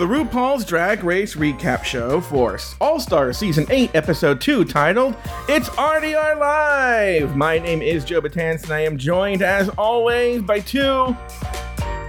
[0.00, 4.64] welcome to the RuPaul's Drag Race Recap Show for All Star Season 8, Episode 2,
[4.64, 5.14] titled
[5.48, 7.36] It's RDR Live.
[7.36, 11.16] My name is Joe Betance, and I am joined, as always, by two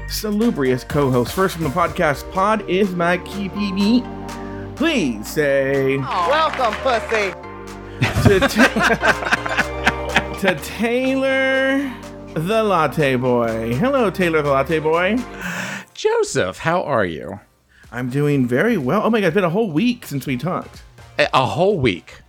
[0.08, 1.34] salubrious co hosts.
[1.34, 4.76] First from the podcast Pod is my KPB.
[4.76, 7.32] Please say Welcome, pussy.
[8.30, 11.94] to, Ta- to Taylor
[12.34, 13.76] the Latte Boy.
[13.76, 15.18] Hello, Taylor the Latte Boy.
[15.94, 17.40] Joseph, how are you?
[17.92, 19.02] I'm doing very well.
[19.04, 20.84] Oh my god, it's been a whole week since we talked.
[21.20, 22.22] A, a whole week.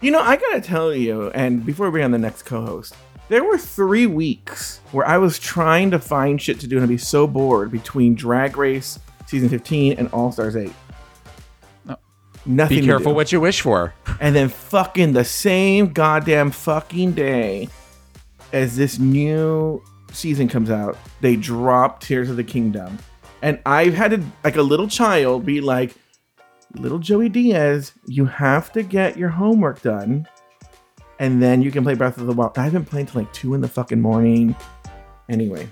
[0.00, 2.94] You know, I gotta tell you, and before we bring on the next co-host,
[3.28, 6.88] there were three weeks where I was trying to find shit to do and I'd
[6.88, 10.72] be so bored between Drag Race season 15 and All Stars 8.
[12.46, 12.80] Nothing.
[12.80, 13.94] Be careful what you wish for.
[14.18, 17.68] And then fucking the same goddamn fucking day
[18.52, 22.98] as this new season comes out, they drop Tears of the Kingdom.
[23.42, 25.94] And I've had to, like a little child, be like,
[26.74, 30.26] little Joey Diaz, you have to get your homework done.
[31.18, 32.58] And then you can play Breath of the Wild.
[32.58, 34.56] I've been playing till like two in the fucking morning.
[35.28, 35.68] Anyway.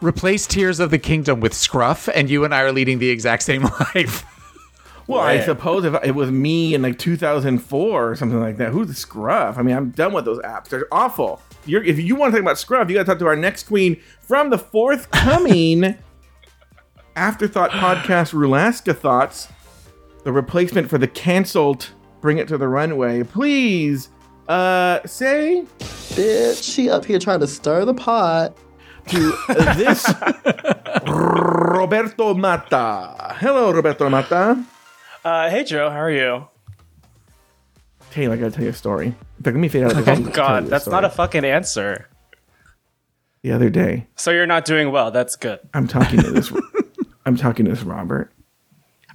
[0.00, 3.42] Replace Tears of the Kingdom with Scruff, and you and I are leading the exact
[3.42, 3.62] same
[3.94, 4.24] life.
[5.08, 8.88] Well, I suppose if it was me in like 2004 or something like that, who's
[8.88, 9.56] the Scruff?
[9.56, 10.68] I mean, I'm done with those apps.
[10.68, 11.40] They're awful.
[11.64, 13.64] You're, if you want to talk about Scruff, you got to talk to our next
[13.64, 15.96] queen from the forthcoming
[17.18, 19.48] Afterthought podcast, Rulaska Thoughts,
[20.22, 21.88] the replacement for the canceled
[22.20, 23.24] Bring It to the Runway.
[23.24, 24.10] Please,
[24.48, 28.56] uh, say Bitch, she up here trying to stir the pot.
[29.08, 29.32] to
[29.74, 30.06] this
[31.08, 33.34] Roberto Mata.
[33.40, 34.64] Hello, Roberto Mata.
[35.24, 36.46] Uh, hey Joe, how are you?
[38.12, 39.06] Taylor, I gotta tell you a story.
[39.08, 39.12] In
[39.42, 39.96] fact, let me fade out.
[39.96, 42.08] Oh God, that's not a fucking answer.
[43.42, 45.10] The other day, So you're not doing well.
[45.10, 45.58] That's good.
[45.74, 46.52] I'm talking to this.
[47.28, 48.32] I'm talking to this Robert.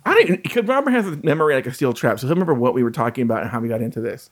[0.06, 2.76] I don't because Robert has a memory like a steel trap, so he'll remember what
[2.76, 4.30] we were talking about and how we got into this.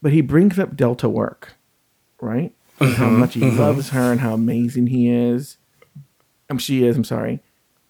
[0.00, 1.56] But he brings up Delta work,
[2.20, 2.54] right?
[2.80, 3.58] And how mm-hmm, much he mm-hmm.
[3.58, 5.58] loves her and how amazing he is.
[6.48, 6.96] Um, she is.
[6.96, 7.42] I'm sorry,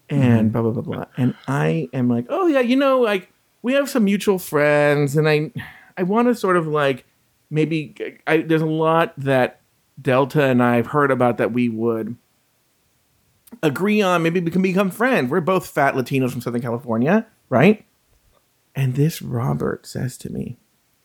[0.09, 0.49] and mm-hmm.
[0.49, 1.05] blah blah blah blah.
[1.17, 3.31] And I am like, oh yeah, you know, like
[3.63, 5.53] we have some mutual friends, and I,
[5.97, 7.05] I want to sort of like
[7.51, 7.95] maybe
[8.27, 9.61] I, there's a lot that
[10.03, 12.17] Delta and I've heard about that we would
[13.63, 14.23] agree on.
[14.23, 15.31] Maybe we can become friends.
[15.31, 17.85] We're both fat Latinos from Southern California, right?
[18.75, 20.57] And this Robert says to me,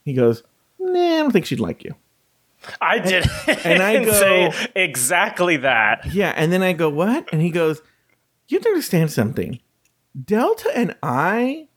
[0.04, 0.44] he goes,
[0.80, 1.96] "Nah, I don't think she'd like you."
[2.80, 3.30] I did
[3.66, 6.06] and I go- say exactly that.
[6.14, 7.82] Yeah, and then I go, "What?" And he goes,
[8.48, 9.60] "You have to understand something.
[10.24, 11.68] Delta and I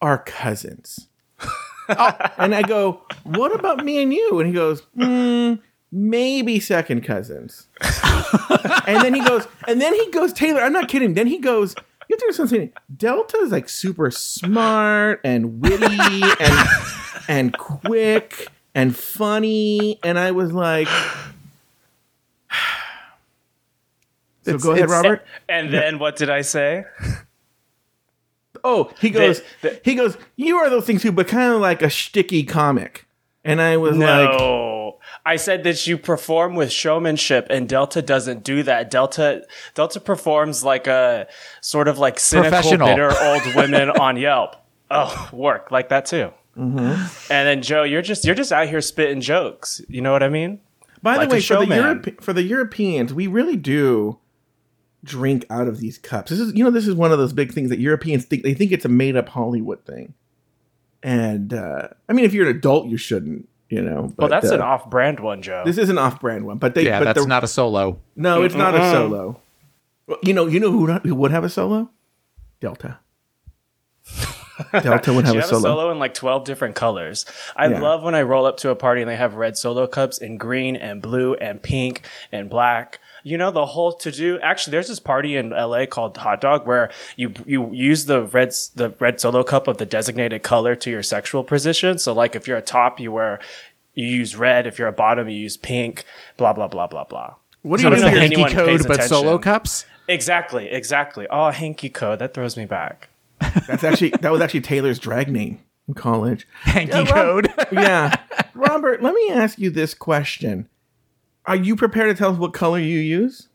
[0.00, 1.08] are cousins."
[1.88, 5.54] and I go, "What about me and you?" And he goes, hmm,
[5.92, 7.66] "Maybe second cousins."
[8.86, 11.14] and then he goes, and then he goes, Taylor, I'm not kidding.
[11.14, 11.74] Then he goes,
[12.08, 12.72] you have to understand something.
[12.96, 15.84] Delta is like super smart and witty
[16.40, 16.68] and
[17.28, 19.98] and quick and funny.
[20.02, 20.88] And I was like,
[24.42, 25.24] so It's- go ahead, Robert.
[25.48, 26.84] And then what did I say?
[28.64, 31.80] Oh, he goes, the- he goes, you are those things too, but kind of like
[31.82, 33.06] a sticky comic.
[33.44, 34.77] And I was like, No.
[35.28, 38.90] I said that you perform with showmanship and Delta doesn't do that.
[38.90, 39.44] Delta
[39.74, 41.26] Delta performs like a
[41.60, 44.56] sort of like cynical, bitter old women on Yelp.
[44.90, 46.32] Oh, work like that too.
[46.56, 47.30] Mm-hmm.
[47.30, 49.82] And then Joe, you're just you're just out here spitting jokes.
[49.86, 50.60] You know what I mean?
[51.02, 51.78] By Like the way, for the, showman.
[51.78, 54.18] Europe, for the Europeans, we really do
[55.04, 56.30] drink out of these cups.
[56.30, 58.54] This is, you know, this is one of those big things that Europeans think they
[58.54, 60.14] think it's a made up Hollywood thing.
[61.02, 64.12] And uh, I mean, if you're an adult, you shouldn't, you know.
[64.16, 65.62] But, Well, that's uh, an off-brand one, Joe.
[65.66, 66.84] This is an off-brand one, but they.
[66.86, 67.98] yeah, but that's the- not a solo.
[68.16, 69.40] No, it's not a solo.
[70.06, 71.90] Well, you know, you know who, not- who would have a solo?
[72.60, 72.98] Delta.
[74.82, 75.58] Delta would have you a have solo.
[75.60, 77.24] a solo in like 12 different colors.
[77.54, 77.80] I Yeah.
[77.80, 80.36] love when I roll up to a party and they have red solo cups in
[80.36, 82.98] green and blue and pink and black.
[83.24, 84.38] You know, the whole to do.
[84.40, 88.52] Actually, there's this party in LA called Hot Dog where you you use the red
[88.74, 91.98] the red solo cup of the designated color to your sexual position.
[91.98, 93.40] So, like, if you're a top, you wear
[93.94, 94.66] you use red.
[94.66, 96.04] If you're a bottom, you use pink.
[96.36, 97.34] Blah blah blah blah blah.
[97.62, 98.00] What do you mean?
[98.00, 99.84] don't know by if your- anyone Hanky code, but solo cups.
[100.06, 101.26] Exactly, exactly.
[101.30, 103.08] Oh, hanky code that throws me back.
[103.66, 106.46] That's actually that was actually Taylor's drag name in college.
[106.62, 107.08] Hanky Yeah, Rob-
[107.44, 107.52] code.
[107.72, 108.16] yeah.
[108.54, 110.68] Robert, let me ask you this question.
[111.48, 113.48] Are you prepared to tell us what color you use?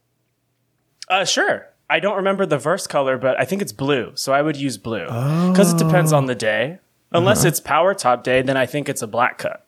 [1.07, 1.67] Uh, sure.
[1.89, 4.11] I don't remember the verse color, but I think it's blue.
[4.15, 6.79] So I would use blue because it depends on the day.
[7.11, 9.67] Unless it's power top day, then I think it's a black cup.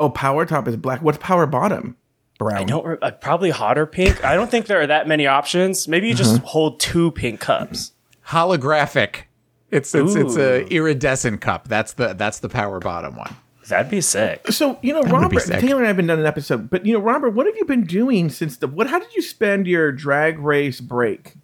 [0.00, 1.02] Oh, power top is black.
[1.02, 1.96] What's power bottom?
[2.38, 2.56] brown.
[2.58, 4.24] I don't re- uh, probably hot or pink.
[4.24, 5.88] I don't think there are that many options.
[5.88, 6.44] Maybe you just Mm-hmm.
[6.46, 7.92] hold two pink cups.
[8.28, 9.22] Holographic.
[9.70, 11.66] It's it's it's a iridescent cup.
[11.68, 13.36] That's the that's the power bottom one.
[13.68, 14.48] That'd be sick.
[14.52, 15.44] So you know, would be Robert.
[15.46, 17.64] Taylor and I have been done an episode, but you know, Robert, what have you
[17.64, 18.88] been doing since the what?
[18.88, 21.34] How did you spend your drag race break?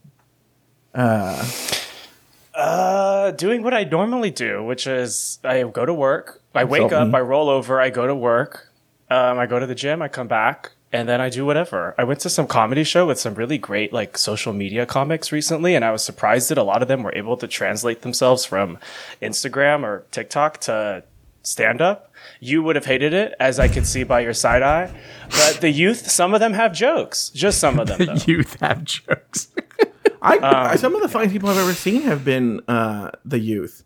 [2.54, 7.08] Uh, doing what I normally do, which is I go to work, I wake up,
[7.08, 7.14] me.
[7.14, 8.70] I roll over, I go to work,
[9.10, 11.96] um, I go to the gym, I come back, and then I do whatever.
[11.98, 15.74] I went to some comedy show with some really great like social media comics recently,
[15.74, 18.78] and I was surprised that a lot of them were able to translate themselves from
[19.20, 21.02] Instagram or TikTok to
[21.42, 22.12] stand up.
[22.44, 24.92] You would have hated it, as I could see by your side eye.
[25.30, 28.04] But the youth, some of them have jokes, just some of them.
[28.04, 28.14] Though.
[28.26, 29.48] Youth have jokes.
[30.22, 30.42] I, Um,
[30.72, 33.82] I some of the funniest people I've ever seen have been uh, the youth,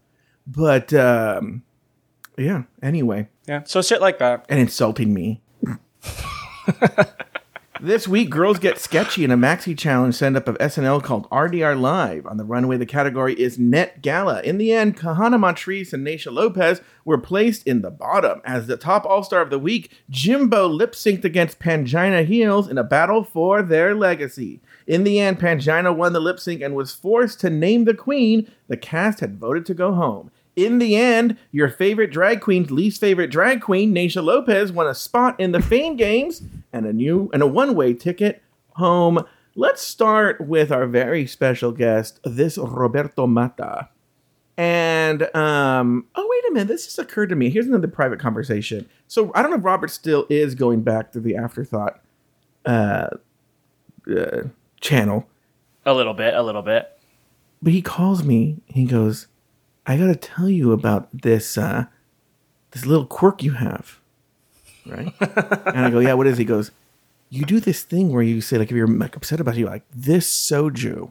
[0.46, 1.62] but um,
[2.36, 2.62] yeah.
[2.82, 4.44] Anyway, yeah, so shit like that.
[4.48, 5.40] and insulting me.
[7.80, 11.80] this week, girls get sketchy in a maxi challenge send up of SNL called RDR
[11.80, 12.26] Live.
[12.26, 14.42] On the runway, the category is Net Gala.
[14.42, 18.40] In the end, Kahanna Montrese and Naysha Lopez were placed in the bottom.
[18.44, 22.78] As the top all star of the week, Jimbo lip synced against Pangina Heels in
[22.78, 24.60] a battle for their legacy.
[24.86, 28.50] In the end, Pangina won the lip sync and was forced to name the queen.
[28.68, 30.30] The cast had voted to go home.
[30.58, 34.94] In the end, your favorite drag queen's least favorite drag queen, Naysha Lopez, won a
[34.94, 39.20] spot in the Fame Games and a new and a one-way ticket home.
[39.54, 43.88] Let's start with our very special guest, this Roberto Mata.
[44.56, 47.50] And um, oh wait a minute, this just occurred to me.
[47.50, 48.88] Here's another private conversation.
[49.06, 52.00] So I don't know if Robert still is going back to the afterthought
[52.66, 53.10] uh,
[54.12, 54.42] uh,
[54.80, 55.28] channel,
[55.86, 56.98] A little bit, a little bit.
[57.62, 58.56] but he calls me.
[58.66, 59.28] He goes,
[59.88, 61.86] "I got to tell you about this uh,
[62.72, 63.98] this little quirk you have."
[64.86, 65.12] Right?
[65.20, 66.42] and I go, "Yeah, what is?" It?
[66.42, 66.70] He goes,
[67.30, 69.84] "You do this thing where you say like if you're like upset about you're like
[69.94, 71.10] this soju,"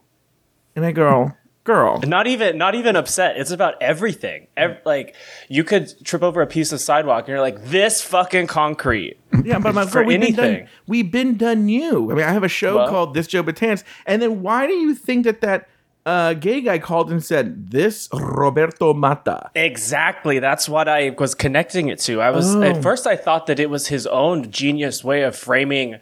[0.76, 1.34] and I go,
[1.64, 3.38] "Girl, Not even, not even upset.
[3.38, 4.48] It's about everything.
[4.56, 5.16] Ev- like
[5.50, 9.60] you could trip over a piece of sidewalk, and you're like, "This fucking concrete." Yeah,
[9.60, 12.12] but my For we've been done, we've been done you.
[12.12, 14.74] I mean, I have a show Well- called This Joe Betance, and then why do
[14.74, 15.68] you think that that
[16.08, 19.52] uh, gay guy called and said this Roberto Mata?
[19.56, 20.40] Exactly.
[20.40, 22.22] That's what I was connecting it to.
[22.22, 22.64] I was Oh.
[22.64, 26.00] at first I thought that it was his own genius way of framing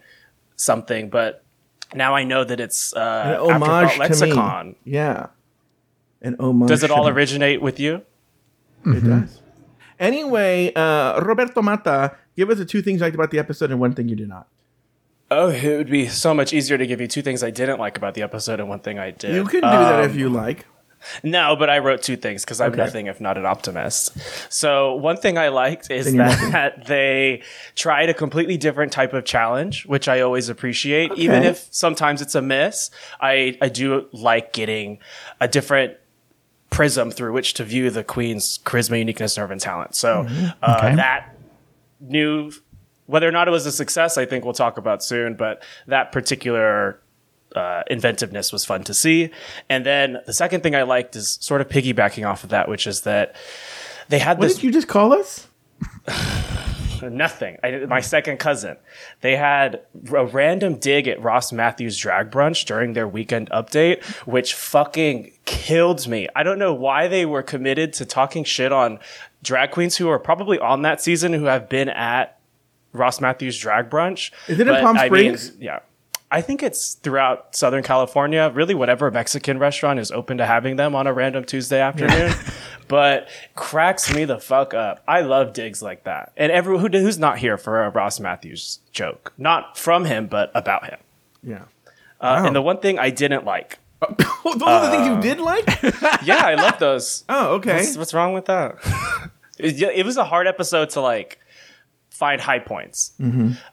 [0.55, 1.43] something, but
[1.93, 4.67] now I know that it's An uh, homage Afterthought to lexicon.
[4.69, 4.75] me.
[4.85, 5.27] Yeah,
[6.21, 6.69] an homage.
[6.69, 8.03] Does it all originate with you?
[8.85, 9.41] It does.
[9.99, 13.79] Anyway, uh, Roberto Mata, give us the two things you liked about the episode and
[13.79, 14.47] one thing you did not.
[15.31, 17.97] Oh, it would be so much easier to give you two things I didn't like
[17.97, 19.33] about the episode and one thing I did.
[19.33, 20.65] You can do that Um, if you like.
[21.23, 22.77] No, but I wrote two things because I'm Okay.
[22.81, 24.17] nothing if not an optimist.
[24.51, 27.43] So one thing I liked is that they
[27.75, 32.33] tried a completely different type of challenge, which I always appreciate, even if sometimes it's
[32.35, 32.89] a miss.
[33.21, 34.97] I I do like getting
[35.39, 35.95] a different
[36.71, 39.93] prism through which to view the queen's charisma, uniqueness, nerve, and talent.
[39.95, 40.25] So
[40.63, 40.95] uh, Okay.
[40.95, 41.35] that
[41.99, 42.51] new
[43.07, 45.35] whether or not it was a success, I think we'll talk about soon.
[45.35, 46.99] But that particular
[47.55, 49.31] uh, inventiveness was fun to see.
[49.69, 52.87] And then the second thing I liked is sort of piggybacking off of that, which
[52.87, 53.35] is that
[54.09, 55.47] they had What this What did you just call us?
[57.01, 57.57] nothing.
[57.63, 58.77] I, my second cousin.
[59.21, 64.53] They had a random dig at Ross Mathews drag brunch during their weekend update, which
[64.53, 66.27] fucking killed me.
[66.35, 68.99] I don't know why they were committed to talking shit on
[69.43, 72.39] drag queens who are probably on that season who have been at
[72.95, 74.31] Ross Mathews drag brunch.
[74.47, 75.51] Is it in But, Palm I mean, Springs?
[75.59, 75.79] yeah.
[76.31, 78.51] I think it's throughout Southern California.
[78.53, 82.33] Really, whatever Mexican restaurant is open to having them on a random Tuesday afternoon.
[82.87, 85.03] but cracks me the fuck up.
[85.07, 86.33] I love digs like that.
[86.35, 90.51] And everyone who, who's not here for a Ross Mathews joke, not from him, but
[90.55, 90.99] about him.
[91.43, 91.55] Yeah.
[92.19, 92.45] Uh, Wow.
[92.47, 93.77] And the one thing I didn't like.
[94.17, 95.65] Those are the things you did like?
[96.25, 97.23] Yeah, I love those.
[97.29, 97.75] Oh, okay.
[97.77, 98.75] What's, what's wrong with that?
[99.59, 101.39] it, it was a hard episode to like
[102.15, 103.11] find high points.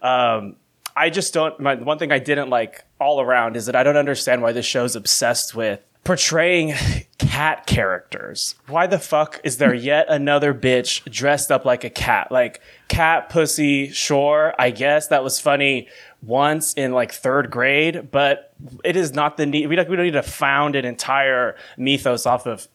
[0.03, 0.57] Um,
[0.95, 1.59] I just don't.
[1.59, 4.67] My one thing I didn't like all around is that I don't understand why this
[4.67, 6.75] show's obsessed with portraying
[7.19, 8.57] cat characters.
[8.69, 12.31] Why the fuck is there yet another bitch dressed up like a cat?
[12.31, 15.89] Like cat pussy, sure, I guess that was funny
[16.23, 18.53] once in like third grade, but
[18.85, 19.69] it is not the need.
[19.69, 22.69] We don't, we don't need to found an entire mythos off of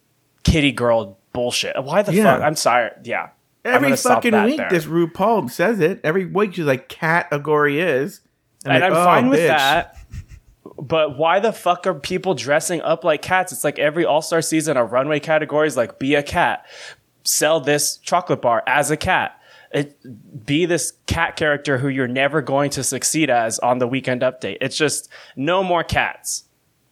[0.43, 1.75] kitty girl bullshit.
[1.83, 2.23] Why the Yeah.
[2.37, 2.41] fuck?
[2.41, 2.91] I'm sorry.
[3.03, 3.29] Yeah.
[3.67, 4.69] Every fucking week, there.
[4.69, 5.99] this RuPaul says it.
[6.03, 8.21] Every week, she's like, category is.
[8.65, 9.47] and like, I'm oh, fine with bitch.
[9.47, 9.97] that.
[10.79, 13.51] But why the fuck are people dressing up like cats?
[13.51, 16.65] It's like every All Star season, a runway category is like be a cat,
[17.23, 19.39] sell this chocolate bar as a cat.
[19.71, 24.21] it, be this cat character who you're never going to succeed as on the weekend
[24.21, 24.57] update.
[24.61, 26.45] It's just no more cats,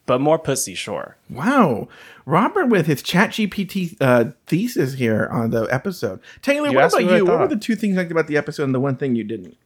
[0.05, 1.17] but more pussy, sure.
[1.29, 1.87] Wow.
[2.25, 6.19] Robert with his chat GPT uh, thesis here on the episode.
[6.41, 7.25] Taylor, You what about what you?
[7.25, 9.23] What were the two things you liked about the episode and the one thing you
[9.23, 9.57] didn't?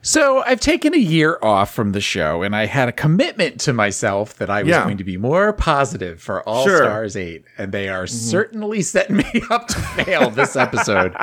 [0.00, 3.72] So I've taken a year off from the show, and I had a commitment to
[3.72, 4.84] myself that I was Yeah.
[4.84, 6.78] going to be more positive for All Sure.
[6.78, 11.16] Stars Eight, and they are certainly setting me up to fail this episode.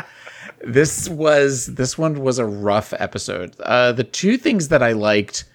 [0.62, 3.56] this was this one was a rough episode.
[3.62, 5.46] Uh, the two things that I liked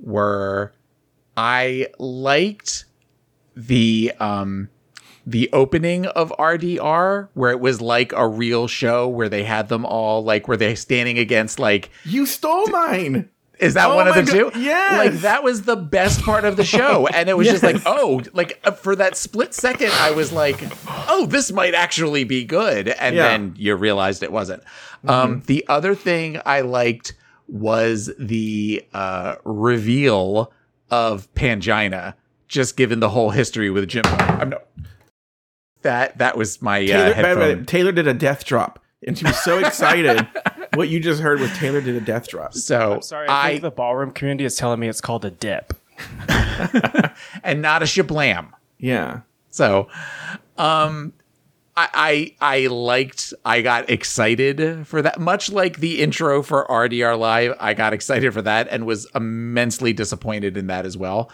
[0.00, 0.72] were
[1.36, 2.84] I liked
[3.56, 4.68] the um
[5.26, 9.84] the opening of RDR where it was like a real show where they had them
[9.86, 13.28] all like were they standing against like You stole mine.
[13.60, 14.50] is that Oh one of the two?
[14.58, 14.96] Yeah.
[14.98, 17.06] Like that was the best part of the show.
[17.14, 20.58] And it was just like, oh, like uh, for that split second, I was like,
[21.08, 22.88] oh, this might actually be good.
[22.88, 23.22] And Yeah.
[23.28, 24.64] then you realized it wasn't.
[25.06, 27.14] Um, the other thing I liked
[27.46, 30.52] was the uh, reveal
[30.92, 32.14] of Pangina,
[32.46, 34.02] just given the whole history with Jim.
[34.06, 34.58] I'm no,
[35.80, 37.64] that that was my uh, Taylor, by the.
[37.64, 40.28] Taylor did a death drop, and she was so excited.
[40.74, 42.54] what you just heard was Taylor did a death drop.
[42.54, 45.30] So I'm sorry, I, I, think the ballroom community is telling me it's called a
[45.30, 45.72] dip.
[47.42, 48.52] and not a shablam.
[48.78, 49.20] Yeah.
[49.50, 49.88] So,
[50.58, 51.12] um,
[51.74, 53.32] I, I I liked.
[53.44, 55.18] I got excited for that.
[55.18, 59.94] Much like the intro for RDR Live, I got excited for that and was immensely
[59.94, 61.30] disappointed in that as well.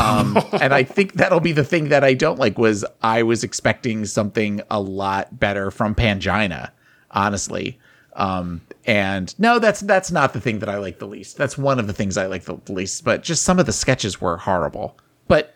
[0.00, 2.56] Um, and I think that'll be the thing that I don't like.
[2.56, 6.70] Was I was expecting something a lot better from Pangina,
[7.10, 7.78] honestly.
[8.14, 11.36] Um, and no, that's that's not the thing that I like the least.
[11.36, 13.04] That's one of the things I like the least.
[13.04, 14.98] But just some of the sketches were horrible.
[15.28, 15.54] But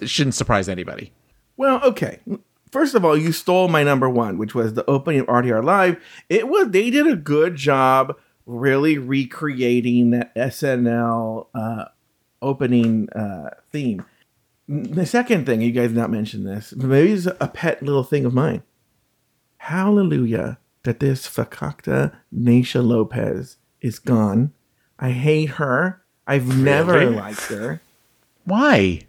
[0.00, 1.12] it shouldn't surprise anybody.
[1.56, 2.20] Well, okay.
[2.74, 5.96] First of all, you stole my number one, which was the opening of RDR Live.
[6.28, 8.16] It was they did a good job
[8.46, 11.84] really recreating that SNL uh,
[12.42, 14.04] opening uh, theme.
[14.66, 18.34] The second thing, you guys not mentioned this, maybe it's a pet little thing of
[18.34, 18.64] mine.
[19.58, 24.52] Hallelujah that this fakakta Naysha Lopez is gone.
[24.98, 26.02] I hate her.
[26.26, 27.14] I've never Really?
[27.14, 27.80] liked her.
[28.44, 29.02] Why?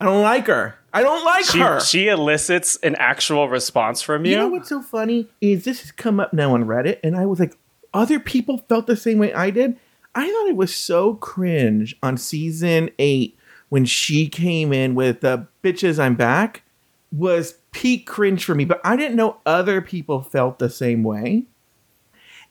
[0.00, 0.74] I don't like her.
[0.92, 1.80] I don't like She, her.
[1.80, 4.32] she elicits an actual response from you.
[4.32, 7.24] You know what's so funny is this has come up now on Reddit, and I
[7.26, 7.56] was like,
[7.94, 9.76] other people felt the same way I did.
[10.14, 13.38] I thought it was so cringe on season eight
[13.70, 16.62] when she came in with the "bitches, I'm back"
[17.10, 21.44] was peak cringe for me, but I didn't know other people felt the same way.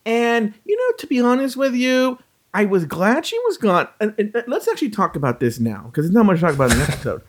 [0.06, 2.18] And you know, to be honest with you,
[2.54, 3.88] I was glad she was gone.
[4.00, 6.72] And, and let's actually talk about this now because there's not much to talk about
[6.72, 7.22] in the episode.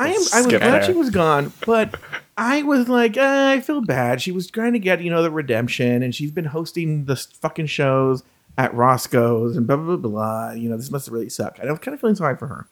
[0.00, 0.20] I am.
[0.32, 1.94] I was glad she was gone, but
[2.36, 4.20] I was like, uh, I feel bad.
[4.22, 7.66] She was trying to get you know the redemption, and she's been hosting the fucking
[7.66, 8.22] shows
[8.58, 10.50] at Roscoe's and blah blah blah blah.
[10.52, 11.58] You know, this must have really suck.
[11.58, 12.66] And I was kind of feeling sorry for her.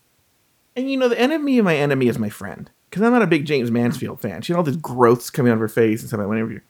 [0.76, 3.26] And you know, the enemy of my enemy is my friend because I'm not a
[3.26, 4.42] big Jaymes Mansfield fan.
[4.42, 6.18] She had all these growths coming out of her face and stuff.
[6.18, 6.62] like Whenever,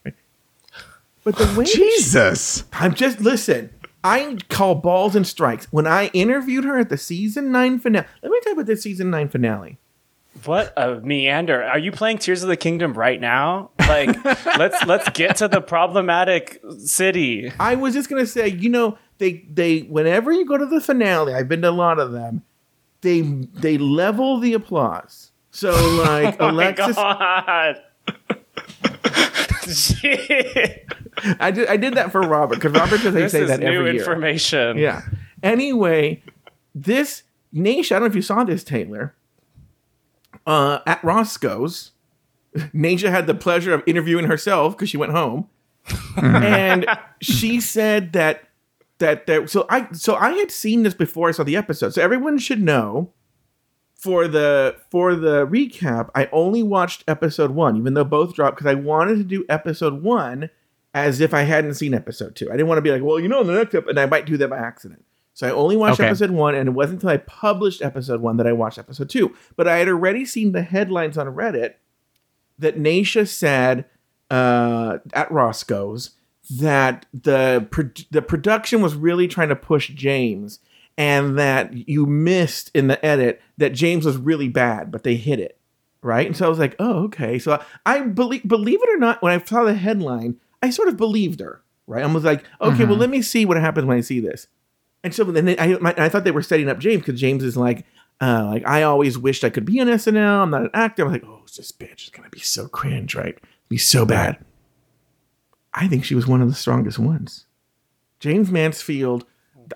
[1.24, 2.64] but the way that she- Jesus.
[2.72, 3.70] I'm just listen.
[4.04, 5.66] I call balls and strikes.
[5.72, 8.76] When I interviewed her at the season nine finale, let me tell you about the
[8.76, 9.78] season nine finale.
[10.44, 11.62] What a meander!
[11.64, 13.70] Are you playing Tears of the Kingdom right now?
[13.80, 14.24] Like,
[14.58, 17.52] let's let's get to the problematic city.
[17.58, 21.34] I was just gonna say, you know, they they whenever you go to the finale,
[21.34, 22.42] I've been to a lot of them.
[23.00, 25.30] They they level the applause.
[25.50, 25.70] So
[26.04, 27.80] like Oh Alexis, God.
[29.72, 30.86] Shit.
[31.40, 33.92] I did I did that for Robert because Robert says they say that new every
[33.92, 34.00] year.
[34.00, 34.78] information.
[34.78, 35.02] Yeah.
[35.42, 36.22] Anyway,
[36.74, 37.22] this
[37.54, 39.14] Naysha, I don't know if you saw this, Taylor.
[40.48, 41.90] Uh, at Roscoe's,
[42.56, 45.46] Naysha had the pleasure of interviewing herself because she went home,
[46.16, 46.86] and
[47.20, 48.48] she said that
[48.96, 52.02] that that so I so I had seen this before I saw the episode, so
[52.02, 53.12] everyone should know.
[53.94, 58.70] For the for the recap, I only watched episode one, even though both dropped, because
[58.70, 60.48] I wanted to do episode one
[60.94, 62.48] as if I hadn't seen episode two.
[62.48, 64.06] I didn't want to be like, well, you know, in the next episode, and I
[64.06, 65.04] might do that by accident.
[65.38, 66.08] So I only watched Okay.
[66.08, 69.36] episode one, and it wasn't until I published episode one that I watched episode two.
[69.54, 71.74] But I had already seen the headlines on Reddit
[72.58, 73.84] that Naysha said
[74.32, 76.10] uh, at Roscoe's
[76.58, 80.58] that the pro- the production was really trying to push Jaymes,
[80.96, 85.38] and that you missed in the edit that Jaymes was really bad, but they hit
[85.38, 85.56] it
[86.02, 86.26] right.
[86.26, 87.38] And so I was like, oh, okay.
[87.38, 90.96] So I believe believe it or not, when I saw the headline, I sort of
[90.96, 91.62] believed her.
[91.86, 94.48] Right, I was like, okay, well, let me see what happens when I see this.
[95.04, 97.56] And so then I, my, I thought they were setting up Jaymes because Jaymes is
[97.56, 97.86] like,
[98.20, 100.42] uh, like I always wished I could be on SNL.
[100.42, 101.04] I'm not an actor.
[101.04, 103.38] I'm like, oh, this bitch is gonna be so cringe, right?
[103.68, 104.44] Be so bad.
[105.72, 107.46] I think she was one of the strongest ones.
[108.20, 109.24] Jaymes Mansfield,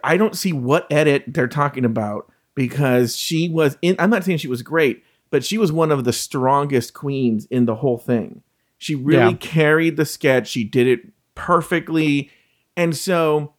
[0.02, 3.94] I don't see what edit they're talking about because she was in.
[3.98, 7.66] I'm not saying she was great, but she was one of the strongest queens in
[7.66, 8.42] the whole thing.
[8.78, 9.36] She really Yeah.
[9.38, 10.48] carried the sketch.
[10.48, 11.00] She did it
[11.36, 12.30] perfectly,
[12.76, 13.54] and so,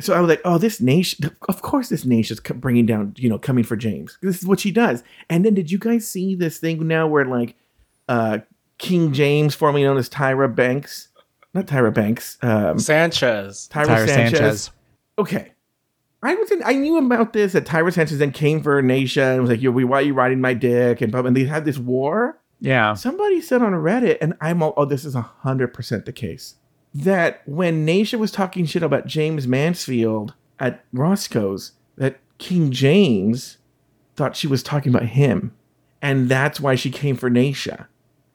[0.00, 1.30] so I was like, oh, this nation.
[1.48, 4.18] Of course, this nation's co- bringing down, you know, coming for Jaymes.
[4.22, 5.02] This is what she does.
[5.28, 7.56] And then, did you guys see this thing now where like,
[8.08, 8.38] uh,
[8.78, 11.08] King James, formerly known as Tyra Banks,
[11.52, 13.68] not Tyra Banks, um, Sanchez.
[13.72, 14.38] Tyra, Tyra Sanchez.
[14.38, 14.70] Sanchez.
[15.18, 15.52] Okay.
[16.22, 19.42] I was in, I knew about this that Tyra Sanchez then came for Naysha and
[19.42, 21.64] was like, "Yo, why are you riding my dick?" And, blah, blah, and they had
[21.64, 22.40] this war.
[22.60, 22.94] Yeah.
[22.94, 26.56] Somebody said on Reddit, and I'm all, oh, this is hundred percent the case
[27.02, 33.58] that when Naysha was talking shit about Jaymes Mansfield at Roscoe's, that King James
[34.16, 35.54] thought she was talking about him,
[36.00, 37.86] and that's why she came for Naysha.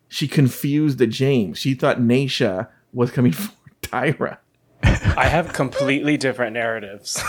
[0.07, 1.57] She confused the James.
[1.57, 3.51] She thought Naysha was coming for
[3.81, 4.37] Tyra.
[4.83, 7.21] I have completely different narratives.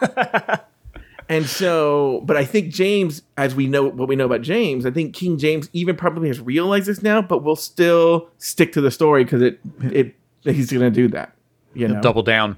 [1.28, 4.90] And so, but I think James, as we know what we know about James, I
[4.90, 8.90] think King James even probably has realized this now, but will still stick to the
[8.90, 10.14] story because it it
[10.52, 11.32] he's gonna do that.
[11.74, 12.56] You know, Double down.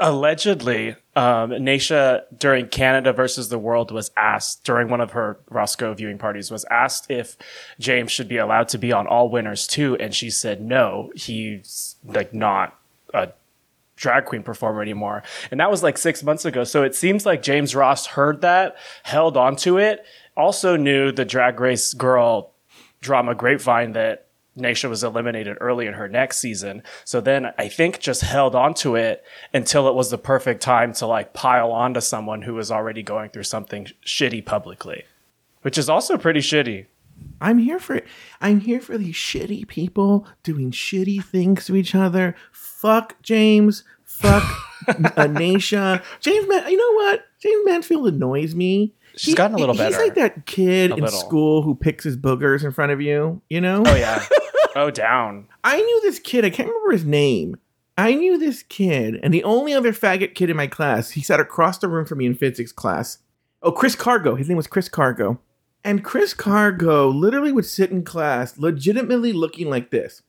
[0.00, 5.92] Allegedly, um, Naysha during Canada versus the World was asked during one of her Roscoe
[5.92, 7.36] viewing parties was asked if
[7.80, 11.10] James should be allowed to be on All Winners too, and she said no.
[11.16, 12.78] He's like not
[13.12, 13.30] a
[13.96, 16.62] drag queen performer anymore, and that was like six months ago.
[16.62, 20.04] So it seems like James Ross heard that, held onto it,
[20.36, 22.52] also knew the Drag Race girl
[23.00, 24.27] drama grapevine that
[24.58, 26.82] Naysha was eliminated early in her next season.
[27.04, 29.24] So then I think just held onto it
[29.54, 33.30] until it was the perfect time to like pile onto someone who was already going
[33.30, 35.04] through something shitty publicly,
[35.62, 36.86] which is also pretty shitty.
[37.40, 38.06] I'm here for it.
[38.40, 42.34] I'm here for these shitty people doing shitty things to each other.
[42.52, 43.82] Fuck James.
[44.04, 44.42] Fuck
[44.88, 46.02] uh, Anisha.
[46.20, 47.24] James, Man, you know what?
[47.44, 48.94] Jaymes Mansfield annoys me.
[49.16, 49.98] She's gotten a little He's better.
[50.04, 51.18] like that kid A in little.
[51.20, 53.42] school who picks his boogers in front of you.
[53.50, 53.82] You know?
[53.84, 54.24] Oh yeah.
[54.78, 55.46] oh down.
[55.64, 56.44] I knew this kid.
[56.44, 57.56] I can't remember his name.
[57.96, 61.40] I knew this kid, and the only other faggot kid in my class, he sat
[61.40, 63.18] across the room from me in physics class.
[63.60, 64.36] Oh, Chris Cargo.
[64.36, 65.40] His name was Chris Cargo.
[65.82, 70.22] And Chris Cargo literally would sit in class legitimately looking like this.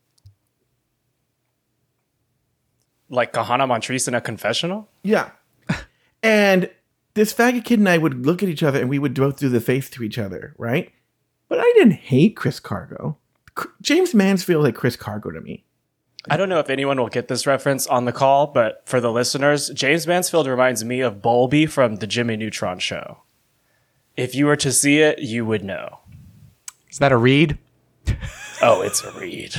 [3.07, 4.89] Like Kahanna Montrese in a confessional?
[5.03, 5.29] Yeah.
[6.23, 6.71] and
[7.13, 9.47] this faggot kid and I would look at each other and we would both do
[9.49, 10.91] the face to each other, right?
[11.49, 13.18] But I didn't hate Chris Cargo.
[13.59, 15.63] C- Jaymes Mansfield like Chris Cargo to me.
[16.29, 19.11] I don't know if anyone will get this reference on the call, but for the
[19.11, 23.19] listeners, Jaymes Mansfield reminds me of Bolbi from the Jimmy Neutron show.
[24.17, 25.99] If you were to see it, you would know.
[26.91, 27.57] Is that a read?
[28.61, 29.55] Oh, it's a read.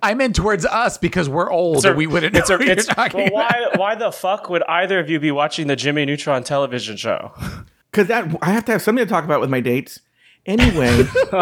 [0.00, 1.84] I meant towards us because we're old.
[1.84, 3.72] and we wouldn't know It's a, what you're it's, talking well, about.
[3.72, 7.32] why, why the fuck would either of you be watching the Jimmy Neutron television show?
[7.90, 9.98] Because that I have to have something to talk about with my dates.
[10.46, 11.04] Anyway.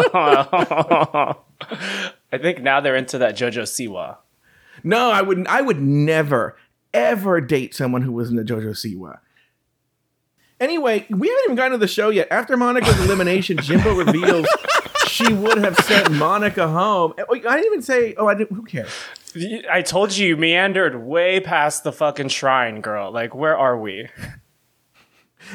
[2.31, 4.17] I think now they're into that JoJo Siwa.
[4.83, 5.47] No, I wouldn't.
[5.47, 6.57] I would never,
[6.93, 9.19] ever date someone who was in the JoJo Siwa.
[10.59, 12.27] Anyway, we haven't even gotten to the show yet.
[12.31, 14.47] After Monica's elimination, Jimbo reveals
[15.07, 17.13] she would have sent Monica home.
[17.17, 18.15] Oh, I didn't even say.
[18.17, 18.55] Oh, I didn't.
[18.55, 18.91] Who cares?
[19.69, 23.11] I told you, you meandered way past the fucking shrine, girl.
[23.11, 24.09] Like, where are we?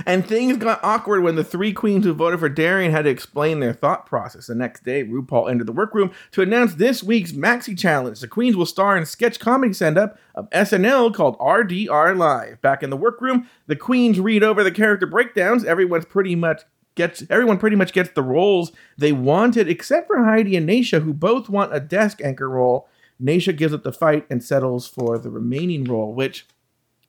[0.06, 3.60] And things got awkward when the three queens who voted for Darienne had to explain
[3.60, 4.46] their thought process.
[4.46, 8.18] The next day, RuPaul entered the workroom to announce this week's Maxi Challenge.
[8.18, 12.60] The queens will star in a sketch comedy stand-up of SNL called RDR Live.
[12.60, 15.64] Back in the workroom, the queens read over the character breakdowns.
[15.64, 16.62] Everyone's pretty much
[16.94, 21.12] gets everyone pretty much gets the roles they wanted, except for Heidi and Naysha, who
[21.14, 22.88] both want a desk anchor role.
[23.20, 26.46] Naysha gives up the fight and settles for the remaining role, which,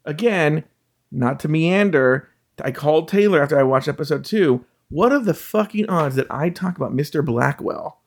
[0.05, 0.63] again,
[1.11, 2.29] not to meander,
[2.61, 4.65] I called Taylor after I watched episode two.
[4.89, 7.25] What are the fucking odds that I talk about Mr.
[7.25, 8.01] Blackwell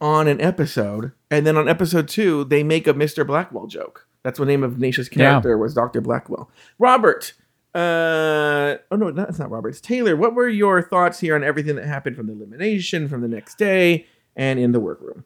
[0.00, 3.26] on an episode, and then on episode two they make a Mr.
[3.26, 4.06] Blackwell joke?
[4.22, 6.00] That's the name of Naysha's character was Dr.
[6.00, 6.50] Blackwell.
[6.78, 7.34] Robert,
[7.74, 9.70] uh, oh no, that's not Robert.
[9.70, 10.16] It's Taylor.
[10.16, 13.58] What were your thoughts here on everything that happened from the elimination, from the next
[13.58, 15.24] day, and in the workroom?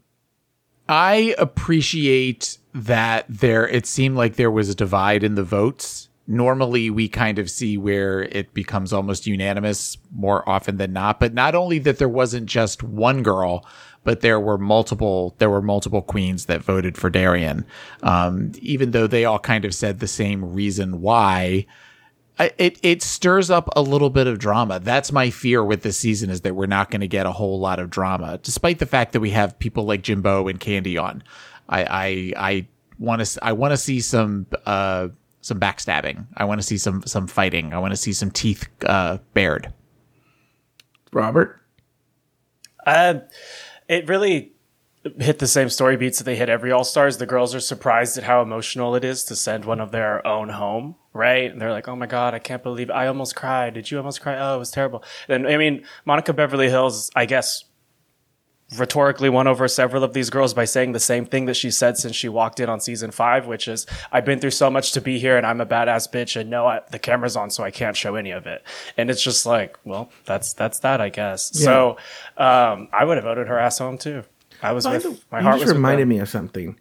[0.88, 6.08] I appreciate that there it seemed like there was a divide in the votes.
[6.26, 11.34] Normally we kind of see where it becomes almost unanimous more often than not, but
[11.34, 13.66] not only that there wasn't just one girl,
[14.04, 17.64] but there were multiple there were multiple queens that voted for Darienne.
[18.02, 21.66] Um, even though they all kind of said the same reason why.
[22.38, 24.80] It it stirs up a little bit of drama.
[24.80, 27.60] That's my fear with this season is that we're not going to get a whole
[27.60, 31.22] lot of drama, despite the fact that we have people like Jimbo and Candy on.
[31.68, 32.66] I I, I
[32.98, 35.08] want to I want to see some uh
[35.42, 36.26] some backstabbing.
[36.36, 37.74] I want to see some some fighting.
[37.74, 39.72] I want to see some teeth uh bared.
[41.12, 41.60] Robert.
[42.86, 43.20] Uh,
[43.86, 44.52] it really
[45.18, 47.18] hit the same story beats that they hit every All Stars.
[47.18, 50.48] The girls are surprised at how emotional it is to send one of their own
[50.48, 51.50] home, right?
[51.50, 53.74] And they're like, "Oh my god, I can't believe I almost cried.
[53.74, 54.38] Did you almost cry?
[54.38, 57.64] Oh, it was terrible." And I mean, Monica Beverly Hills, I guess,
[58.76, 61.98] rhetorically won over several of these girls by saying the same thing that she said
[61.98, 65.00] since she walked in on season five, which is, "I've been through so much to
[65.00, 67.70] be here, and I'm a badass bitch, and no, I, the camera's on, so I
[67.70, 68.62] can't show any of it."
[68.96, 71.50] And it's just like, well, that's that's that, I guess.
[71.58, 71.96] So,
[72.36, 74.24] um, I would have voted her ass home too.
[74.62, 76.78] I was By with the- my heart just was reminded me of something.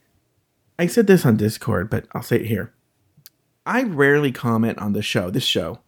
[0.80, 2.74] I said this on Discord, but I'll say it here.
[3.66, 5.80] I rarely comment on the show, this show,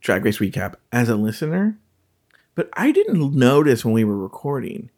[0.00, 1.78] Drag Race Recap, as a listener,
[2.54, 4.90] but I didn't notice when we were recording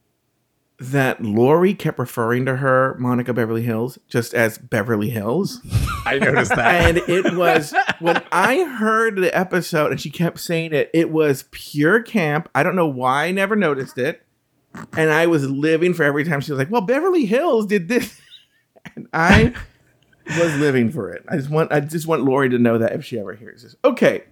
[0.78, 5.60] that Lori kept referring to her, Monica Beverly Hills, just as Beverly Hills.
[6.06, 6.84] I noticed that.
[6.84, 11.44] and it was when I heard the episode and she kept saying it, it was
[11.52, 12.48] pure camp.
[12.54, 14.26] I don't know why I never noticed it.
[14.96, 18.20] And I was living for every time she was like, Well, Beverly Hills did this.
[18.96, 19.54] And I
[20.26, 21.24] was living for it.
[21.28, 23.76] I just want I just want Lori to know that if she ever hears this.
[23.84, 24.24] Okay.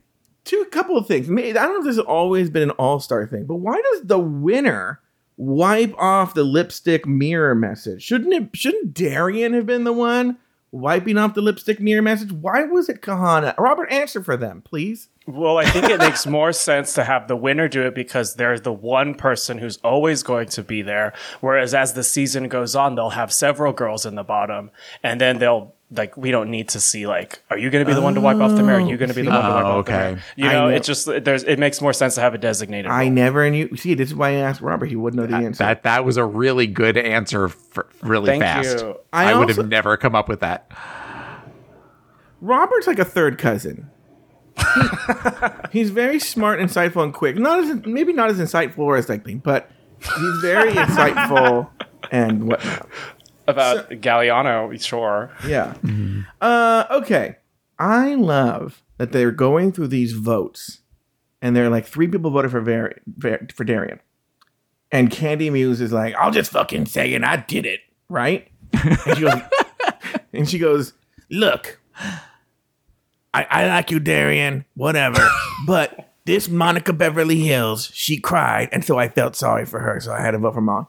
[0.44, 1.30] Two couple of things.
[1.30, 4.18] I don't know if this has always been an all-star thing, but why does the
[4.18, 5.00] winner
[5.36, 8.02] wipe off the lipstick mirror message?
[8.02, 10.38] Shouldn't it shouldn't Darienne have been the one
[10.72, 12.32] wiping off the lipstick mirror message?
[12.32, 13.56] Why was it Kahanna?
[13.58, 15.08] Robert, answer for them, please.
[15.26, 18.58] Well, I think it makes more sense to have the winner do it because they're
[18.58, 21.12] the one person who's always going to be there.
[21.40, 24.70] Whereas as the season goes on, they'll have several girls in the bottom,
[25.02, 27.94] and then they'll like we don't need to see like, are you going to be
[27.94, 28.78] the one to wipe off the mirror?
[28.78, 30.04] Are you going to be the oh, one to wipe Oh, off the okay.
[30.10, 30.22] mirror?
[30.36, 32.90] You know, know- it just there's it makes more sense to have a designated.
[32.90, 33.10] I role.
[33.12, 33.76] never knew.
[33.76, 34.86] See, this is why I asked Robert.
[34.86, 35.64] He wouldn't know the answer.
[35.64, 38.78] that that was a really good answer for really Thank fast.
[38.84, 38.96] you.
[39.12, 40.70] I I, would have never come up with that.
[42.40, 43.90] Robert's like a third cousin.
[45.72, 47.36] He's very smart, insightful, and quick.
[47.36, 51.68] Not as maybe not as insightful as like me, but he's very insightful
[52.10, 52.88] and whatnot.
[53.50, 55.30] About Galliano, sure.
[55.46, 55.74] Yeah.
[56.40, 57.36] Uh, okay.
[57.78, 60.80] I love that they're going through these votes,
[61.42, 64.00] and they're like three people voted for Var- Var- for Darienne,
[64.90, 69.16] and Candy Muse is like, "I'll just fucking say it, I did it, right?" And
[69.16, 69.40] she goes,
[70.32, 70.92] and she goes,
[71.30, 71.80] "Look,
[73.34, 75.26] I, I like you, Darienne, whatever,
[75.66, 80.12] but." This Monica Beverly Hills, she cried, and so I felt sorry for her, so
[80.12, 80.86] I had to vote for mom.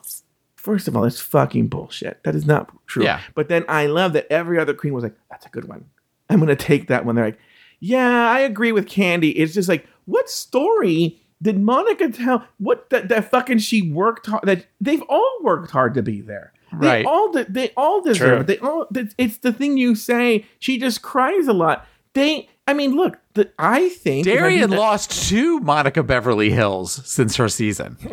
[0.62, 2.22] First of all, it's fucking bullshit.
[2.22, 3.02] That is not true.
[3.02, 3.20] Yeah.
[3.34, 5.86] But then I love that every other queen was like, that's a good one.
[6.30, 7.16] I'm going to take that one.
[7.16, 7.38] They're like,
[7.80, 9.30] yeah, I agree with Candy.
[9.30, 12.46] It's just like, what story did Monica tell?
[12.58, 16.52] What that, that fucking she worked hard, that they've all worked hard to be there.
[16.80, 17.04] They Right.
[17.06, 18.40] all, de- they all deserve True.
[18.42, 18.46] it.
[18.46, 18.86] They all,
[19.18, 20.46] it's- the thing you say.
[20.60, 21.88] She just cries a lot.
[22.14, 27.00] They, I mean, look, the, I think if I Darienne lost to Monica Beverly Hills
[27.04, 27.96] since her season.